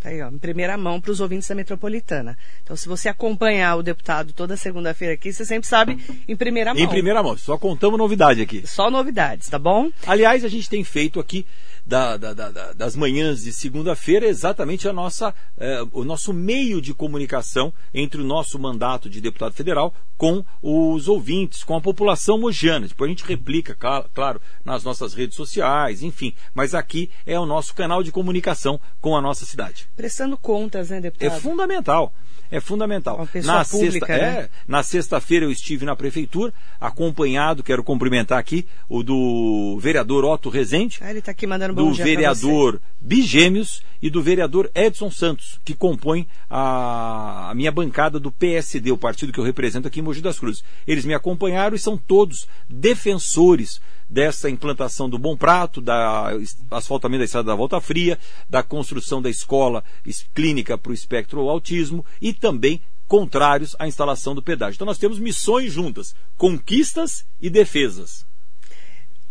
[0.00, 2.38] Tá aí, ó, em primeira mão para os ouvintes da metropolitana.
[2.62, 6.82] Então, se você acompanhar o deputado toda segunda-feira aqui, você sempre sabe em primeira mão.
[6.82, 8.64] Em primeira mão, só contamos novidade aqui.
[8.64, 9.90] Só novidades, tá bom?
[10.06, 11.44] Aliás, a gente tem feito aqui
[11.88, 16.82] da- da- da- da- das manhãs de segunda-feira exatamente a nossa, eh, o nosso meio
[16.82, 22.38] de comunicação entre o nosso mandato de deputado federal com os ouvintes, com a população
[22.38, 22.86] mogiana.
[22.86, 26.34] Depois a gente replica, ca- claro, nas nossas redes sociais, enfim.
[26.54, 29.88] Mas aqui é o nosso canal de comunicação com a nossa cidade.
[29.96, 31.40] Prestando contas, né, É deputado?
[31.40, 32.12] fundamental.
[32.50, 33.28] É fundamental.
[33.44, 34.40] Na pública, sexta, né?
[34.40, 40.48] é, na sexta-feira eu estive na prefeitura, acompanhado, quero cumprimentar aqui, o do vereador Otto
[40.48, 45.10] Rezende, Ah, ele está aqui mandando bom do dia vereador Bigêmeos e do vereador Edson
[45.10, 50.00] Santos, que compõem a, a minha bancada do PSD, o partido que eu represento aqui
[50.00, 50.64] em Mogi das Cruzes.
[50.86, 56.30] Eles me acompanharam e são todos defensores dessa implantação do Bom Prato, da
[56.70, 58.18] asfaltamento da estrada da Volta Fria,
[58.48, 64.34] da construção da escola es- clínica para o espectro autismo e também contrários à instalação
[64.34, 64.76] do pedágio.
[64.76, 68.26] Então nós temos missões juntas, conquistas e defesas.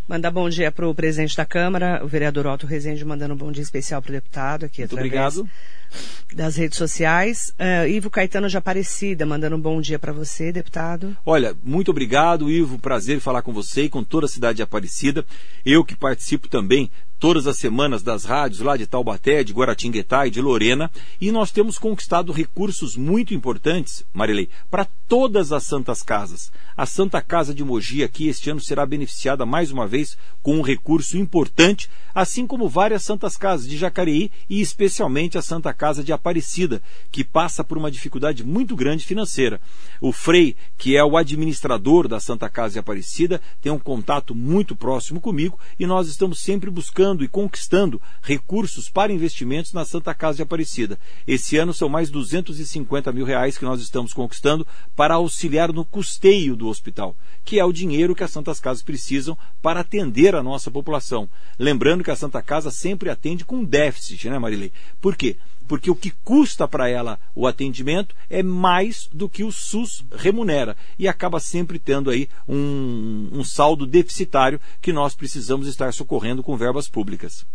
[0.07, 3.51] Mandar bom dia para o presidente da Câmara, o vereador Otto Rezende, mandando um bom
[3.51, 5.49] dia especial para o deputado aqui Muito obrigado.
[6.33, 7.53] das redes sociais.
[7.59, 11.15] Ah, Ivo Caetano de Aparecida, mandando um bom dia para você, deputado.
[11.25, 12.79] Olha, muito obrigado, Ivo.
[12.79, 15.25] Prazer falar com você e com toda a cidade de Aparecida.
[15.65, 20.31] Eu que participo também todas as semanas das rádios lá de Taubaté, de Guaratinguetá e
[20.31, 20.91] de Lorena.
[21.19, 26.51] E nós temos conquistado recursos muito importantes, Marilei, para todas as santas casas.
[26.75, 30.61] A Santa Casa de Mogi aqui este ano será beneficiada mais uma vez com um
[30.61, 36.13] recurso importante, assim como várias santas casas de Jacareí e especialmente a Santa Casa de
[36.13, 39.59] Aparecida, que passa por uma dificuldade muito grande financeira.
[39.99, 44.75] O Frei, que é o administrador da Santa Casa de Aparecida, tem um contato muito
[44.75, 50.37] próximo comigo e nós estamos sempre buscando e conquistando recursos para investimentos na Santa Casa
[50.37, 50.99] de Aparecida.
[51.27, 54.65] Esse ano são mais 250 mil reais que nós estamos conquistando
[54.95, 57.15] para auxiliar no custeio do hospital,
[57.45, 61.29] que é o dinheiro que as Santas Casas precisam para atender a nossa população.
[61.57, 64.71] Lembrando que a Santa Casa sempre atende com déficit, né, Marilei?
[64.99, 65.37] Por quê?
[65.67, 70.75] Porque o que custa para ela o atendimento é mais do que o SUS remunera
[70.97, 76.55] e acaba sempre tendo aí um, um saldo deficitário que nós precisamos estar socorrendo com
[76.55, 77.45] verbas públicas.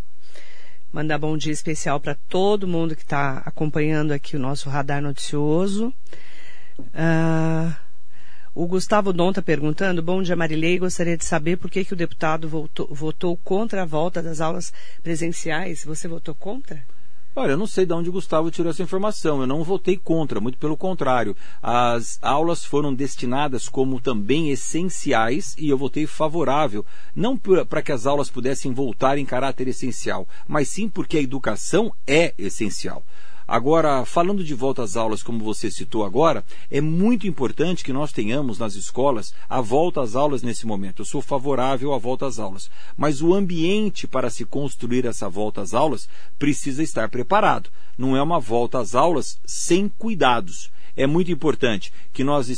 [0.92, 5.92] Mandar bom dia especial para todo mundo que está acompanhando aqui o nosso radar noticioso.
[6.92, 7.74] Ah,
[8.54, 11.96] o Gustavo Dom está perguntando, bom dia Marilei, gostaria de saber por que, que o
[11.96, 14.70] deputado votou, votou contra a volta das aulas
[15.02, 15.82] presenciais.
[15.86, 16.84] Você votou contra?
[17.34, 19.40] Olha, eu não sei de onde o Gustavo tirou essa informação.
[19.40, 21.34] Eu não votei contra, muito pelo contrário.
[21.62, 26.84] As aulas foram destinadas como também essenciais e eu votei favorável.
[27.16, 31.90] Não para que as aulas pudessem voltar em caráter essencial, mas sim porque a educação
[32.06, 33.02] é essencial.
[33.52, 38.10] Agora, falando de volta às aulas, como você citou agora, é muito importante que nós
[38.10, 41.02] tenhamos nas escolas a volta às aulas nesse momento.
[41.02, 42.70] Eu sou favorável à volta às aulas.
[42.96, 47.68] Mas o ambiente para se construir essa volta às aulas precisa estar preparado.
[47.98, 50.70] Não é uma volta às aulas sem cuidados.
[50.96, 52.50] É muito importante que nós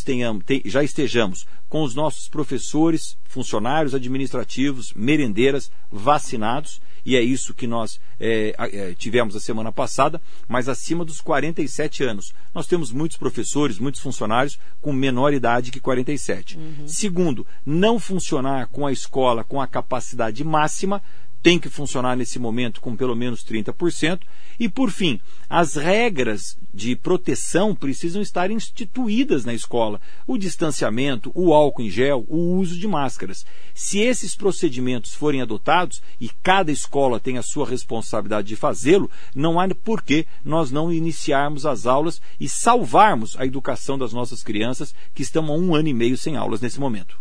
[0.65, 8.01] já estejamos com os nossos professores, funcionários administrativos, merendeiras vacinados e é isso que nós
[8.19, 12.33] é, é, tivemos a semana passada, mas acima dos 47 anos.
[12.55, 16.59] Nós temos muitos professores, muitos funcionários com menor idade que 47.
[16.87, 21.03] Segundo, não funcionar com a escola com a capacidade máxima
[21.45, 24.21] tem que funcionar nesse momento com pelo menos 30%.
[24.59, 30.01] E, por fim, as regras de proteção precisam estar instituídas na escola.
[30.27, 33.45] O distanciamento, o álcool em gel, o uso de máscaras.
[33.75, 39.61] Se esses procedimentos forem adotados e cada escola tem a sua responsabilidade de fazê-lo, não
[39.61, 44.95] há por que nós não iniciarmos as aulas e salvarmos a educação das nossas crianças
[45.15, 47.19] que estão há um ano e meio sem aulas nesse momento.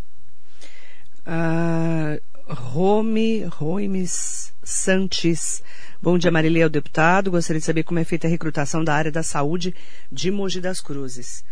[1.26, 5.62] Uh, Rome, Roimes Santis.
[6.00, 7.30] Bom dia, Marilei, deputado.
[7.30, 9.74] Gostaria de saber como é feita a recrutação da área da saúde
[10.12, 11.42] de Mogi das Cruzes.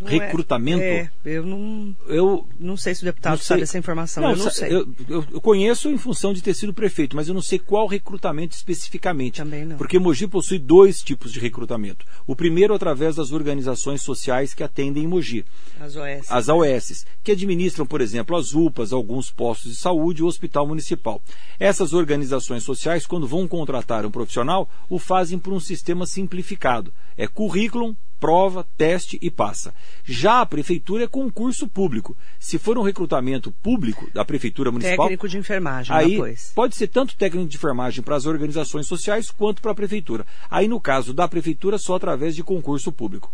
[0.00, 0.82] Não é- recrutamento?
[0.82, 4.22] É, é, eu não, eu não sei se o deputado sabe essa informação.
[4.22, 4.72] Não, eu não sei.
[4.72, 8.56] Eu, eu, conheço em função de ter sido prefeito, mas eu não sei qual recrutamento
[8.56, 9.36] especificamente.
[9.36, 9.76] Também não.
[9.76, 12.06] Porque Mogi possui dois tipos de recrutamento.
[12.26, 15.44] O primeiro através das organizações sociais que atendem em Mogi.
[15.78, 16.26] As OS.
[16.30, 20.66] As AOS, que administram, por exemplo, as UPAs, alguns postos de saúde e o hospital
[20.66, 21.20] municipal.
[21.58, 26.92] Essas organizações sociais, quando vão contratar um profissional, o fazem por um sistema simplificado.
[27.16, 29.74] É currículo, prova, teste e passa.
[30.04, 32.16] Já a prefeitura é concurso público.
[32.38, 36.52] Se for um recrutamento público da prefeitura municipal, técnico de enfermagem, aí depois.
[36.54, 40.26] pode ser tanto técnico de enfermagem para as organizações sociais quanto para a prefeitura.
[40.50, 43.32] Aí no caso da prefeitura só através de concurso público.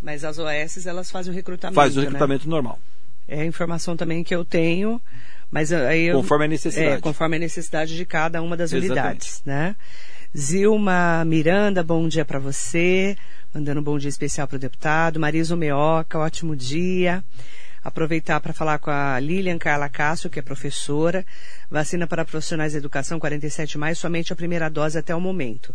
[0.00, 1.74] Mas as OS elas fazem o recrutamento.
[1.74, 2.06] Faz o né?
[2.06, 2.50] recrutamento né?
[2.50, 2.78] normal.
[3.26, 5.00] É a informação também que eu tenho,
[5.50, 6.96] mas aí eu, conforme a necessidade.
[6.96, 8.92] É, conforme a necessidade de cada uma das Exatamente.
[8.92, 9.76] unidades, né?
[10.36, 13.16] Zilma Miranda, bom dia para você.
[13.52, 15.18] Mandando um bom dia especial para o deputado.
[15.18, 17.24] Marisa Meoca, ótimo dia.
[17.82, 21.26] Aproveitar para falar com a Lilian Carla Castro, que é professora.
[21.68, 25.74] Vacina para profissionais de educação 47 mais, somente a primeira dose até o momento.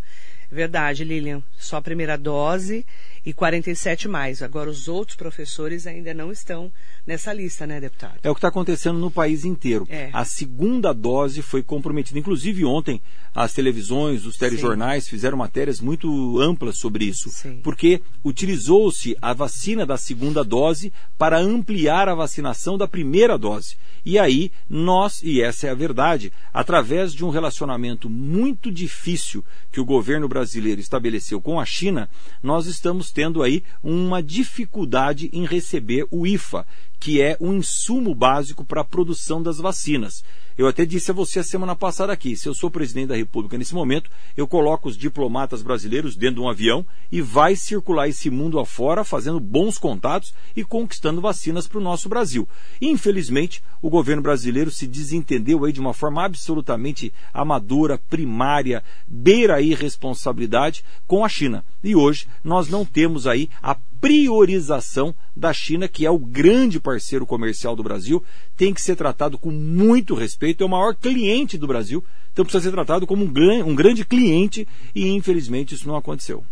[0.50, 2.86] Verdade, Lilian, só a primeira dose
[3.26, 4.42] e 47 mais.
[4.44, 6.72] Agora os outros professores ainda não estão
[7.06, 8.20] nessa lista, né, deputado?
[8.22, 9.88] É o que está acontecendo no país inteiro.
[9.90, 10.10] É.
[10.14, 12.20] A segunda dose foi comprometida.
[12.20, 13.02] Inclusive ontem
[13.34, 15.10] as televisões, os telejornais Sim.
[15.10, 17.60] fizeram matérias muito amplas sobre isso, Sim.
[17.64, 23.76] porque utilizou-se a vacina da segunda dose para ampliar a vacinação da primeira dose.
[24.06, 29.82] E aí nós, e essa é a verdade, através de um relacionamento muito difícil que
[29.82, 32.08] o governo brasileiro estabeleceu com a China,
[32.44, 36.68] nós estamos tendo aí uma dificuldade em receber o IFA,
[37.00, 40.24] que é um insumo básico para a produção das vacinas.
[40.58, 43.58] Eu até disse a você a semana passada aqui, se eu sou presidente da República
[43.58, 48.30] nesse momento, eu coloco os diplomatas brasileiros dentro de um avião e vai circular esse
[48.30, 52.48] mundo afora, fazendo bons contatos e conquistando vacinas para o nosso Brasil.
[52.82, 59.62] Infelizmente, o governo brasileiro se desentendeu aí de uma forma absolutamente amadora, primária, beira a
[59.62, 61.66] irresponsabilidade com a China.
[61.84, 63.76] E hoje nós não temos aí a
[64.06, 68.24] priorização da China, que é o grande parceiro comercial do Brasil,
[68.56, 72.66] tem que ser tratado com muito respeito, é o maior cliente do Brasil, então precisa
[72.66, 76.44] ser tratado como um, gran, grande cliente e infelizmente isso não aconteceu.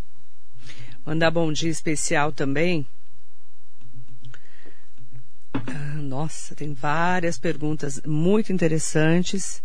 [1.05, 2.87] Mandar bom dia especial também.
[5.53, 9.61] Ah, nossa, tem várias perguntas muito interessantes.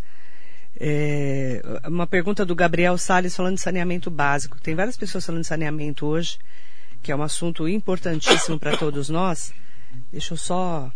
[0.78, 4.61] É, uma pergunta do Gabriel Sales falando de saneamento básico.
[4.61, 6.39] Tem várias pessoas falando de saneamento hoje
[7.03, 9.53] que é um assunto importantíssimo para todos nós.
[10.11, 10.92] Deixa eu só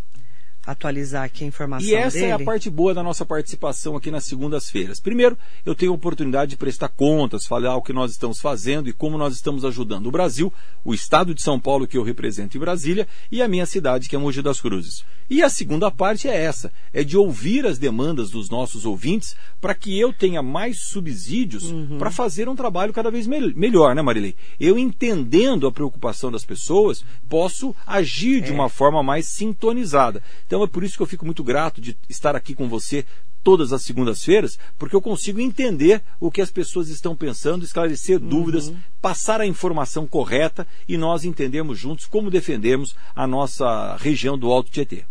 [0.65, 2.31] atualizar aqui a informação E essa dele.
[2.31, 4.99] é a parte boa da nossa participação aqui nas segundas-feiras.
[4.99, 8.93] Primeiro, eu tenho a oportunidade de prestar contas, falar o que nós estamos fazendo e
[8.93, 10.51] como nós estamos ajudando o Brasil,
[10.85, 14.15] o estado de São Paulo que eu represento em Brasília e a minha cidade que
[14.15, 15.03] é Mogi das Cruzes.
[15.29, 19.73] E a segunda parte é essa, é de ouvir as demandas dos nossos ouvintes para
[19.73, 21.97] que eu tenha mais subsídios Uhum.
[21.97, 24.35] para fazer um trabalho cada vez me melhor, né, Marilei?
[24.59, 28.53] Eu entendendo a preocupação das pessoas, posso agir de É.
[28.53, 30.21] uma forma mais sintonizada.
[30.53, 33.03] Então é por isso que eu fico muito grato de estar aqui com você
[33.43, 38.71] todas as segundas-feiras, porque eu consigo entender o que as pessoas estão pensando, esclarecer dúvidas,
[39.01, 44.69] passar a informação correta e nós entendemos juntos como defendemos a nossa região do Alto
[44.69, 45.05] Tietê.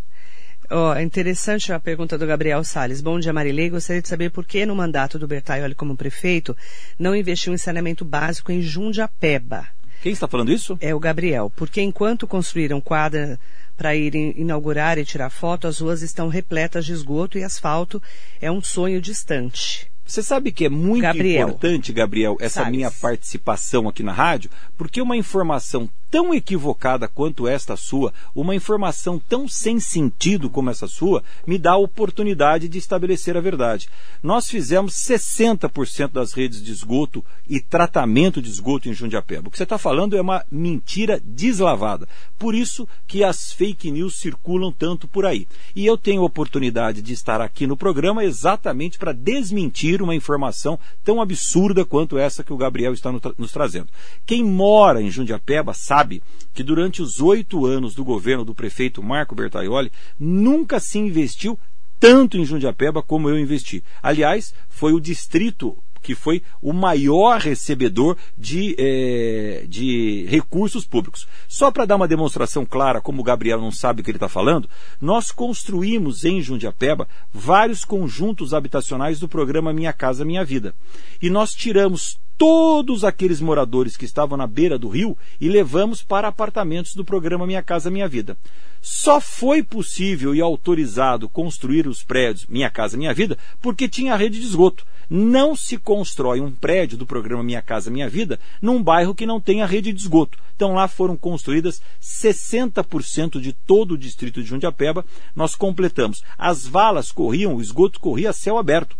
[0.70, 3.00] Ó, é interessante a pergunta do Gabriel Salles.
[3.00, 3.68] Bom dia, Marilei.
[3.68, 6.56] Gostaria de saber por que no mandato do Bertaioli como prefeito
[6.96, 9.66] não investiu em saneamento básico em Jundiapeba.
[10.02, 10.76] Quem está falando isso?
[10.80, 11.50] É o Gabriel.
[11.54, 13.38] Porque enquanto construíram quadra
[13.82, 18.00] para ir inaugurar e tirar foto, as ruas estão repletas de esgoto e asfalto
[18.40, 19.90] é um sonho distante.
[20.06, 21.48] Você sabe que é muito Gabriel.
[21.48, 22.76] importante, Gabriel, essa Salles.
[22.76, 29.18] minha participação aqui na rádio, porque uma informação tão equivocada quanto esta sua, uma informação
[29.18, 33.88] tão sem sentido como essa sua, me dá a oportunidade de estabelecer a verdade.
[34.22, 39.48] Nós fizemos 60% das redes de esgoto e tratamento de esgoto em Jundiapeba.
[39.48, 42.06] O que você está falando é uma mentira deslavada.
[42.38, 45.48] Por isso que as fake news circulam tanto por aí.
[45.74, 50.78] E eu tenho a oportunidade de estar aqui no programa exatamente para desmentir uma informação
[51.02, 53.88] tão absurda quanto essa que o Gabriel está nos trazendo.
[54.26, 56.22] Quem mora em Jundiapeba sabe sabe
[56.52, 61.58] que durante os oito anos do governo do prefeito Marco Bertaioli, nunca se investiu
[62.00, 63.82] tanto em Jundiapeba como eu investi.
[64.02, 71.28] Aliás, foi o distrito que foi o maior recebedor de, é, de recursos públicos.
[71.46, 74.28] Só para dar uma demonstração clara, como o Gabriel não sabe o que ele está
[74.28, 74.68] falando,
[75.00, 80.74] nós construímos em Jundiapeba vários conjuntos habitacionais do programa Minha Casa Minha Vida.
[81.22, 86.26] E nós tiramos todos aqueles moradores que estavam na beira do rio e levamos para
[86.26, 88.36] apartamentos do programa Minha Casa Minha Vida.
[88.80, 94.40] Só foi possível e autorizado construir os prédios Minha Casa Minha Vida porque tinha rede
[94.40, 94.84] de esgoto.
[95.08, 99.40] Não se constrói um prédio do programa Minha Casa Minha Vida num bairro que não
[99.40, 100.36] tenha rede de esgoto.
[100.56, 105.04] Então lá foram construídas 60% de todo o distrito de Jundiapeba.
[105.36, 106.24] Nós completamos.
[106.36, 108.96] As valas corriam, o esgoto corria a céu aberto.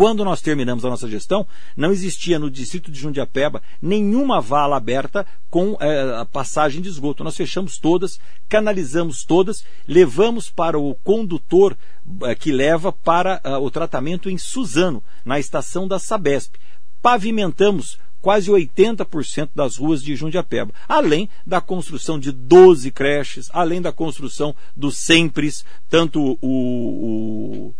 [0.00, 1.46] Quando nós terminamos a nossa gestão,
[1.76, 7.22] não existia no distrito de Jundiapeba nenhuma vala aberta com é, passagem de esgoto.
[7.22, 11.76] Nós fechamos todas, canalizamos todas, levamos para o condutor
[12.22, 16.54] é, que leva para é, o tratamento em Suzano, na estação da Sabesp.
[17.02, 23.92] Pavimentamos quase 80% das ruas de Jundiapeba, além da construção de 12 creches, além da
[23.92, 27.74] construção dos SEMPRES, tanto o, o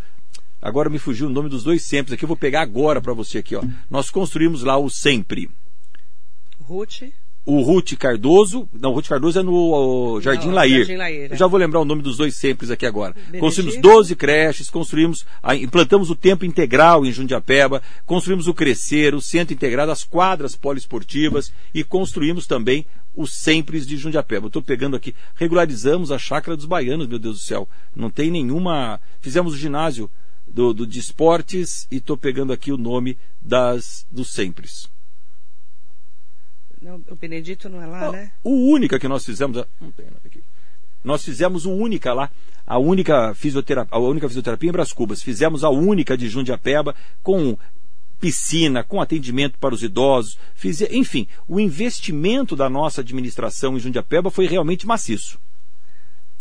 [0.60, 3.38] Agora me fugiu o nome dos dois sempre aqui, eu vou pegar agora para você
[3.38, 3.62] aqui, ó.
[3.88, 5.50] Nós construímos lá o sempre.
[6.60, 7.02] Ruth.
[7.46, 10.80] O Ruth Cardoso, não, o Ruth Cardoso é no Jardim não, Lair.
[10.80, 11.32] Jardim Lair é.
[11.32, 13.14] Eu já vou lembrar o nome dos dois sempre aqui agora.
[13.14, 13.40] Benedito.
[13.40, 15.24] Construímos 12 creches, construímos,
[15.58, 21.50] implantamos o tempo integral em Jundiapeba, construímos o Crescer, o Centro Integrado, as quadras poliesportivas
[21.72, 22.84] e construímos também
[23.16, 24.48] os Sempre de Jundiapeba.
[24.48, 27.68] Estou pegando aqui, regularizamos a chácara dos baianos, meu Deus do céu.
[27.96, 29.00] Não tem nenhuma.
[29.20, 30.10] Fizemos o ginásio
[30.52, 34.88] do, do de esportes e estou pegando aqui o nome das dos Sempres.
[36.80, 38.32] Não, o Benedito não é lá, o, né?
[38.42, 39.64] O única que nós fizemos.
[39.80, 40.42] Não tem aqui.
[41.04, 42.30] Nós fizemos o única lá,
[42.66, 45.22] a única fisioterapia, a única fisioterapia em Bras Cubas.
[45.22, 47.56] Fizemos a única de Jundiapeba com
[48.18, 50.38] piscina, com atendimento para os idosos.
[50.54, 55.38] Fiz, enfim, o investimento da nossa administração em Jundiapeba foi realmente maciço.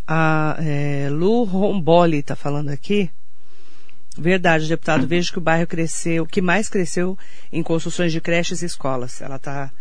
[0.06, 3.10] A é, Lu Romboli está falando aqui
[4.20, 5.08] Verdade, deputado.
[5.08, 7.18] Vejo que o bairro cresceu, que mais cresceu
[7.52, 9.22] em construções de creches e escolas.
[9.22, 9.72] Ela está.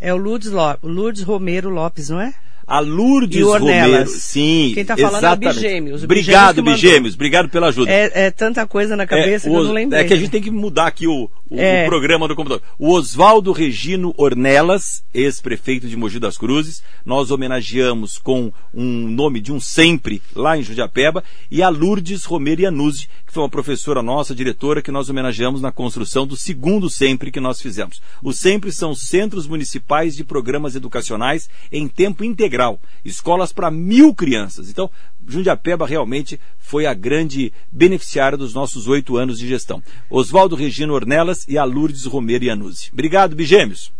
[0.00, 0.50] É o Lourdes,
[0.82, 2.34] Lourdes Romero Lopes, não é?
[2.66, 4.08] A Lourdes Romero.
[4.08, 5.46] Sim, Quem está falando exatamente.
[5.46, 6.04] é o Bigêmeos.
[6.04, 7.14] Obrigado, Bigêmeos.
[7.14, 7.90] Obrigado pela ajuda.
[7.92, 10.00] É, é, tanta coisa na cabeça é, que eu não lembrei.
[10.00, 11.84] É que a gente tem que mudar aqui o, o, é.
[11.84, 12.62] o programa do computador.
[12.78, 19.52] O Oswaldo Regino Ornelas, ex-prefeito de Mogi das Cruzes, nós homenageamos com um nome de
[19.52, 24.34] um sempre lá em Judiapeba, e a Lourdes Romero Iannuzzi, que foi uma professora nossa,
[24.34, 28.00] diretora, que nós homenageamos na construção do segundo sempre que nós fizemos.
[28.22, 34.14] Os sempre são centros municipais de programas educacionais em tempo integral integral, escolas para mil
[34.14, 34.70] crianças.
[34.70, 34.90] Então,
[35.26, 39.82] Jundiapeba realmente foi a grande beneficiária dos nossos oito anos de gestão.
[40.08, 42.90] Oswaldo Regino Ornelas e a Lourdes Romero Iannuzzi.
[42.92, 43.92] Obrigado, Bigêmeos.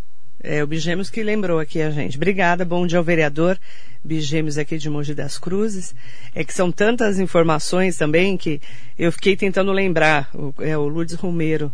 [0.43, 2.17] É o Bigêmeos que lembrou aqui a gente.
[2.17, 3.59] Obrigada, bom dia ao vereador
[4.05, 5.95] Bigêmeos aqui de Mogi das Cruzes.
[6.35, 8.61] É que são tantas informações também que
[8.99, 10.31] eu fiquei tentando lembrar.
[10.35, 11.73] O, é o Lourdes Romero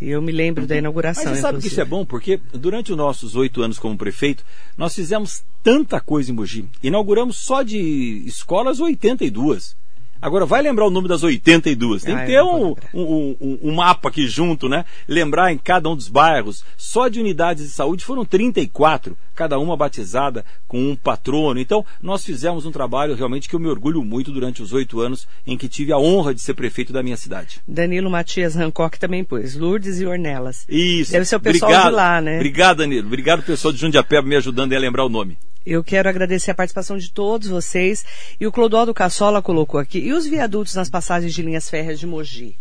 [0.00, 1.24] e eu me lembro da inauguração.
[1.24, 1.68] Mas você sabe inclusive.
[1.68, 4.44] que isso é bom, porque durante os nossos oito anos como prefeito,
[4.76, 6.68] nós fizemos tanta coisa em Mogi.
[6.82, 9.76] Inauguramos só de escolas 82.
[10.20, 12.02] Agora, vai lembrar o nome das 82.
[12.02, 14.84] Tem ah, que ter um, um, um, um, mapa aqui junto, né?
[15.06, 16.64] Lembrar em cada um dos bairros.
[16.76, 21.60] Só de unidades de saúde foram 34, cada uma batizada com um patrono.
[21.60, 25.26] Então, nós fizemos um trabalho realmente que eu me orgulho muito durante os oito anos
[25.46, 27.60] em que tive a honra de ser prefeito da minha cidade.
[27.66, 29.54] Danilo Matias Hancock também pôs.
[29.54, 30.64] Lourdes e Ornelas.
[30.68, 31.12] Isso.
[31.12, 31.90] Deve ser o pessoal Obrigado.
[31.90, 32.36] de lá, né?
[32.36, 33.06] Obrigado, Danilo.
[33.06, 35.38] Obrigado, pessoal de Jundiapeba, me ajudando a lembrar o nome.
[35.64, 38.04] Eu quero agradecer a participação de todos vocês.
[38.40, 39.98] E o Clodoaldo Cassola colocou aqui.
[39.98, 42.56] E os viadutos nas passagens de linhas férreas de Mogi?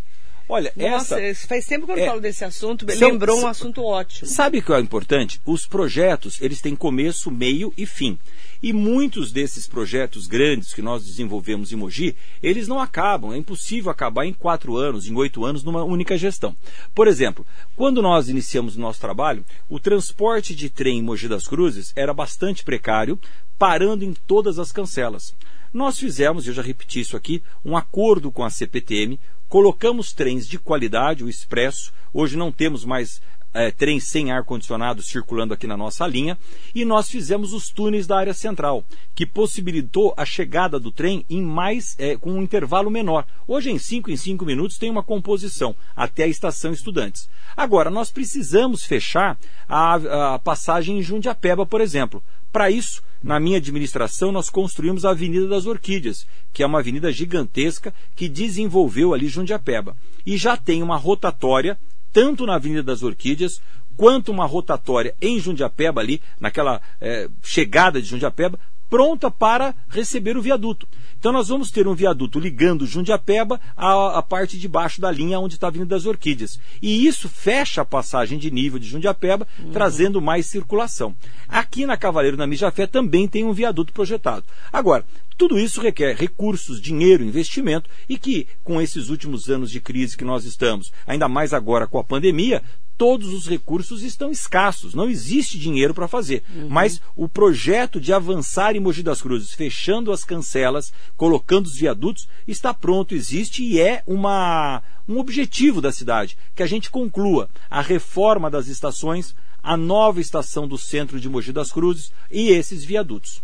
[0.50, 1.48] Olha, Nossa, essa...
[1.48, 4.30] faz tempo que eu é, falo desse assunto, são, lembrou um assunto ótimo.
[4.30, 5.42] Sabe o que é importante?
[5.46, 8.18] Os projetos, eles têm começo, meio e fim.
[8.62, 13.34] E muitos desses projetos grandes que nós desenvolvemos em Mogi, eles não acabam.
[13.34, 16.56] É impossível acabar em quatro anos, em oito anos, numa única gestão.
[16.94, 17.46] Por exemplo,
[17.76, 22.14] quando nós iniciamos o nosso trabalho, o transporte de trem em Mogi das Cruzes era
[22.14, 23.20] bastante precário,
[23.58, 25.34] parando em todas as cancelas.
[25.74, 30.58] Nós fizemos, eu já repeti isso aqui, um acordo com a CPTM, colocamos trens de
[30.58, 31.94] qualidade, o expresso.
[32.14, 33.22] Hoje não temos mais
[33.58, 36.38] é, trens sem ar-condicionado circulando aqui na nossa linha,
[36.76, 38.86] e nós fizemos os túneis da área central,
[39.16, 43.26] que possibilitou a chegada do trem em mais é, com um intervalo menor.
[43.48, 47.28] Hoje, em 5 em 5 minutos, tem uma composição até a estação Estudantes.
[47.56, 49.38] Agora, nós precisamos fechar
[49.68, 52.24] a, a passagem em Jundiapeba, por exemplo.
[52.52, 57.12] Para isso, na minha administração, nós construímos a Avenida das Orquídeas, que é uma avenida
[57.12, 59.98] gigantesca que desenvolveu ali Jundiapeba.
[60.26, 61.78] E já tem uma rotatória
[62.18, 63.62] tanto na Avenida das Orquídeas,
[63.96, 68.58] quanto uma rotatória em Jundiapeba, ali, naquela é, chegada de Jundiapeba,
[68.90, 70.88] pronta para receber o viaduto.
[71.20, 75.40] Então nós vamos ter um viaduto ligando Jundiapeba à, à parte de baixo da linha
[75.40, 76.60] onde está a Avenida das Orquídeas.
[76.82, 79.72] E isso fecha a passagem de nível de Jundiapeba, uhum.
[79.72, 81.16] trazendo mais circulação.
[81.48, 84.46] Aqui na Cavaleiro, na Mijafé, também tem um viaduto projetado.
[84.72, 85.04] Agora,
[85.38, 90.24] tudo isso requer recursos, dinheiro, investimento e que, com esses últimos anos de crise que
[90.24, 92.62] nós estamos, ainda mais agora com a pandemia,
[92.98, 96.44] todos os recursos estão escassos, não existe dinheiro para fazer.
[96.54, 96.68] Uhum.
[96.68, 102.28] Mas o projeto de avançar em Mogi das Cruzes, fechando as cancelas, colocando os viadutos,
[102.48, 107.82] está pronto, existe e é uma, um objetivo da cidade, que a gente conclua a
[107.82, 113.42] reforma das estações, a nova estação do centro de Mogi das Cruzes e esses viadutos.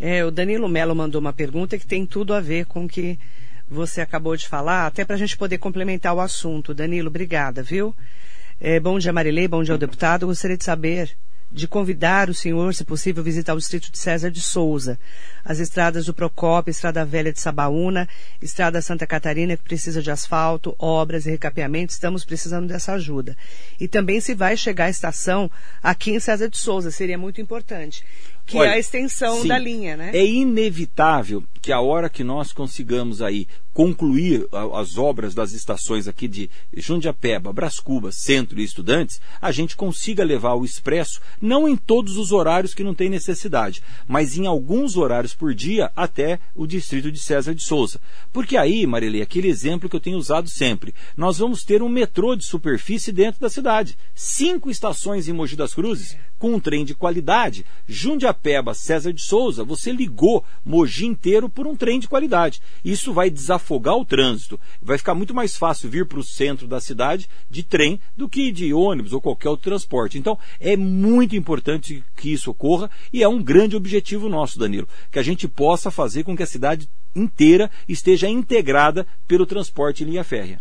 [0.00, 3.18] É, o Danilo Melo mandou uma pergunta que tem tudo a ver com o que
[3.68, 6.72] você acabou de falar, até para a gente poder complementar o assunto.
[6.72, 7.94] Danilo, obrigada, viu?
[8.60, 10.22] É, bom dia, Marilei, bom dia ao deputado.
[10.22, 11.16] Eu gostaria de saber,
[11.50, 14.98] de convidar o senhor, se possível, a visitar o distrito de César de Souza,
[15.44, 18.08] as estradas do Procópio, Estrada Velha de Sabaúna,
[18.42, 23.36] Estrada Santa Catarina, que precisa de asfalto, obras e recapeamento, estamos precisando dessa ajuda.
[23.78, 25.48] E também se vai chegar a estação
[25.80, 28.04] aqui em César de Souza, seria muito importante
[28.44, 30.10] que Olha, é a extensão sim, da linha, né?
[30.12, 36.26] É inevitável que a hora que nós consigamos aí concluir as obras das estações aqui
[36.26, 42.16] de Jundiapeba, Brascuba, Centro e Estudantes, a gente consiga levar o expresso, não em todos
[42.16, 47.12] os horários que não tem necessidade, mas em alguns horários por dia até o distrito
[47.12, 48.00] de César de Souza.
[48.32, 52.34] Porque aí, Marilei, aquele exemplo que eu tenho usado sempre, nós vamos ter um metrô
[52.34, 53.96] de superfície dentro da cidade.
[54.14, 57.64] Cinco estações em Mogi das Cruzes, com um trem de qualidade.
[57.86, 62.62] Jundiapeba, César de Souza, você ligou Mogi inteiro por um trem de qualidade.
[62.84, 64.60] Isso vai desafogar o trânsito.
[64.80, 68.52] Vai ficar muito mais fácil vir para o centro da cidade de trem do que
[68.52, 70.16] de ônibus ou qualquer outro transporte.
[70.16, 75.18] Então, é muito importante que isso ocorra e é um grande objetivo nosso, Danilo, que
[75.18, 80.22] a gente possa fazer com que a cidade inteira esteja integrada pelo transporte em linha
[80.22, 80.60] férrea.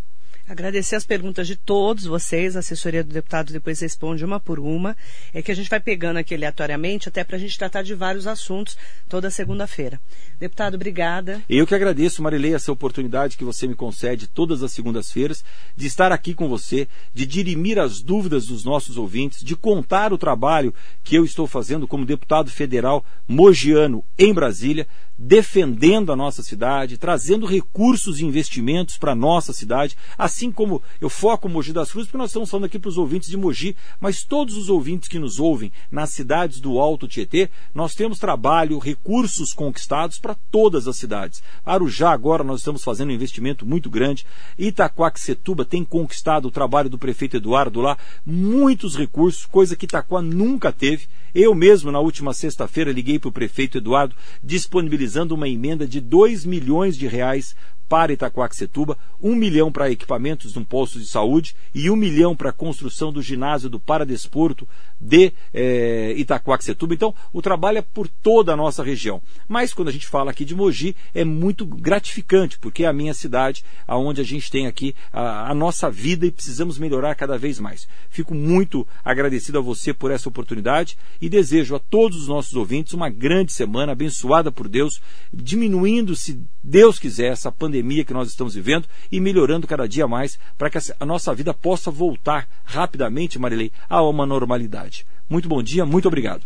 [0.50, 2.56] Agradecer as perguntas de todos vocês.
[2.56, 4.96] A assessoria do deputado depois responde uma por uma.
[5.34, 8.26] É que a gente vai pegando aqui aleatoriamente, até para a gente tratar de vários
[8.26, 8.78] assuntos
[9.10, 10.00] toda segunda-feira.
[10.40, 11.42] Deputado, obrigada.
[11.50, 15.44] Eu que agradeço, Marilei, essa oportunidade que você me concede todas as segundas-feiras
[15.76, 20.18] de estar aqui com você, de dirimir as dúvidas dos nossos ouvintes, de contar o
[20.18, 20.74] trabalho
[21.04, 24.88] que eu estou fazendo como deputado federal mogiano em Brasília
[25.18, 31.10] defendendo a nossa cidade, trazendo recursos e investimentos para a nossa cidade, assim como eu
[31.10, 34.24] foco Mogi das Cruzes, porque nós estamos falando aqui para os ouvintes de Mogi, mas
[34.24, 39.54] todos os ouvintes que nos ouvem nas cidades do Alto Tietê, nós temos trabalho, recursos
[39.54, 41.42] conquistados para todas as cidades.
[41.66, 44.26] Arujá agora nós estamos fazendo um investimento muito grande,
[44.58, 50.72] Itaquaquecetuba tem conquistado o trabalho do prefeito Eduardo lá, muitos recursos, coisa que Itaquá nunca
[50.72, 51.08] teve.
[51.34, 56.46] Eu mesmo, na última sexta-feira, liguei para o prefeito Eduardo, disponibilizando uma emenda de 2
[56.46, 57.56] milhões de reais
[57.88, 62.54] para Itacoaxetuba, um milhão para equipamentos num posto de saúde e um milhão para a
[62.54, 64.68] construção do ginásio do Paradesporto
[65.00, 66.94] de é, Itacoaxetuba.
[66.94, 69.22] Então, o trabalho é por toda a nossa região.
[69.48, 73.14] Mas quando a gente fala aqui de Mogi, é muito gratificante, porque é a minha
[73.14, 77.60] cidade, aonde a gente tem aqui a, a nossa vida e precisamos melhorar cada vez
[77.60, 77.88] mais.
[78.10, 82.94] Fico muito agradecido a você por essa oportunidade e desejo a todos os nossos ouvintes
[82.94, 85.02] uma grande semana, abençoada por Deus,
[85.34, 90.40] diminuindo, se Deus quiser, essa pandemia que nós estamos vivendo e melhorando cada dia mais
[90.58, 95.06] para que a nossa vida possa voltar rapidamente, Marilei, a uma normalidade.
[95.30, 96.46] Muito bom dia, muito obrigado.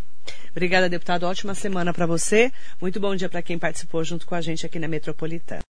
[0.52, 1.24] Obrigada, deputado.
[1.24, 2.52] Ótima semana para você.
[2.80, 5.60] Muito bom dia para quem participou junto com a gente aqui na Metropolitana.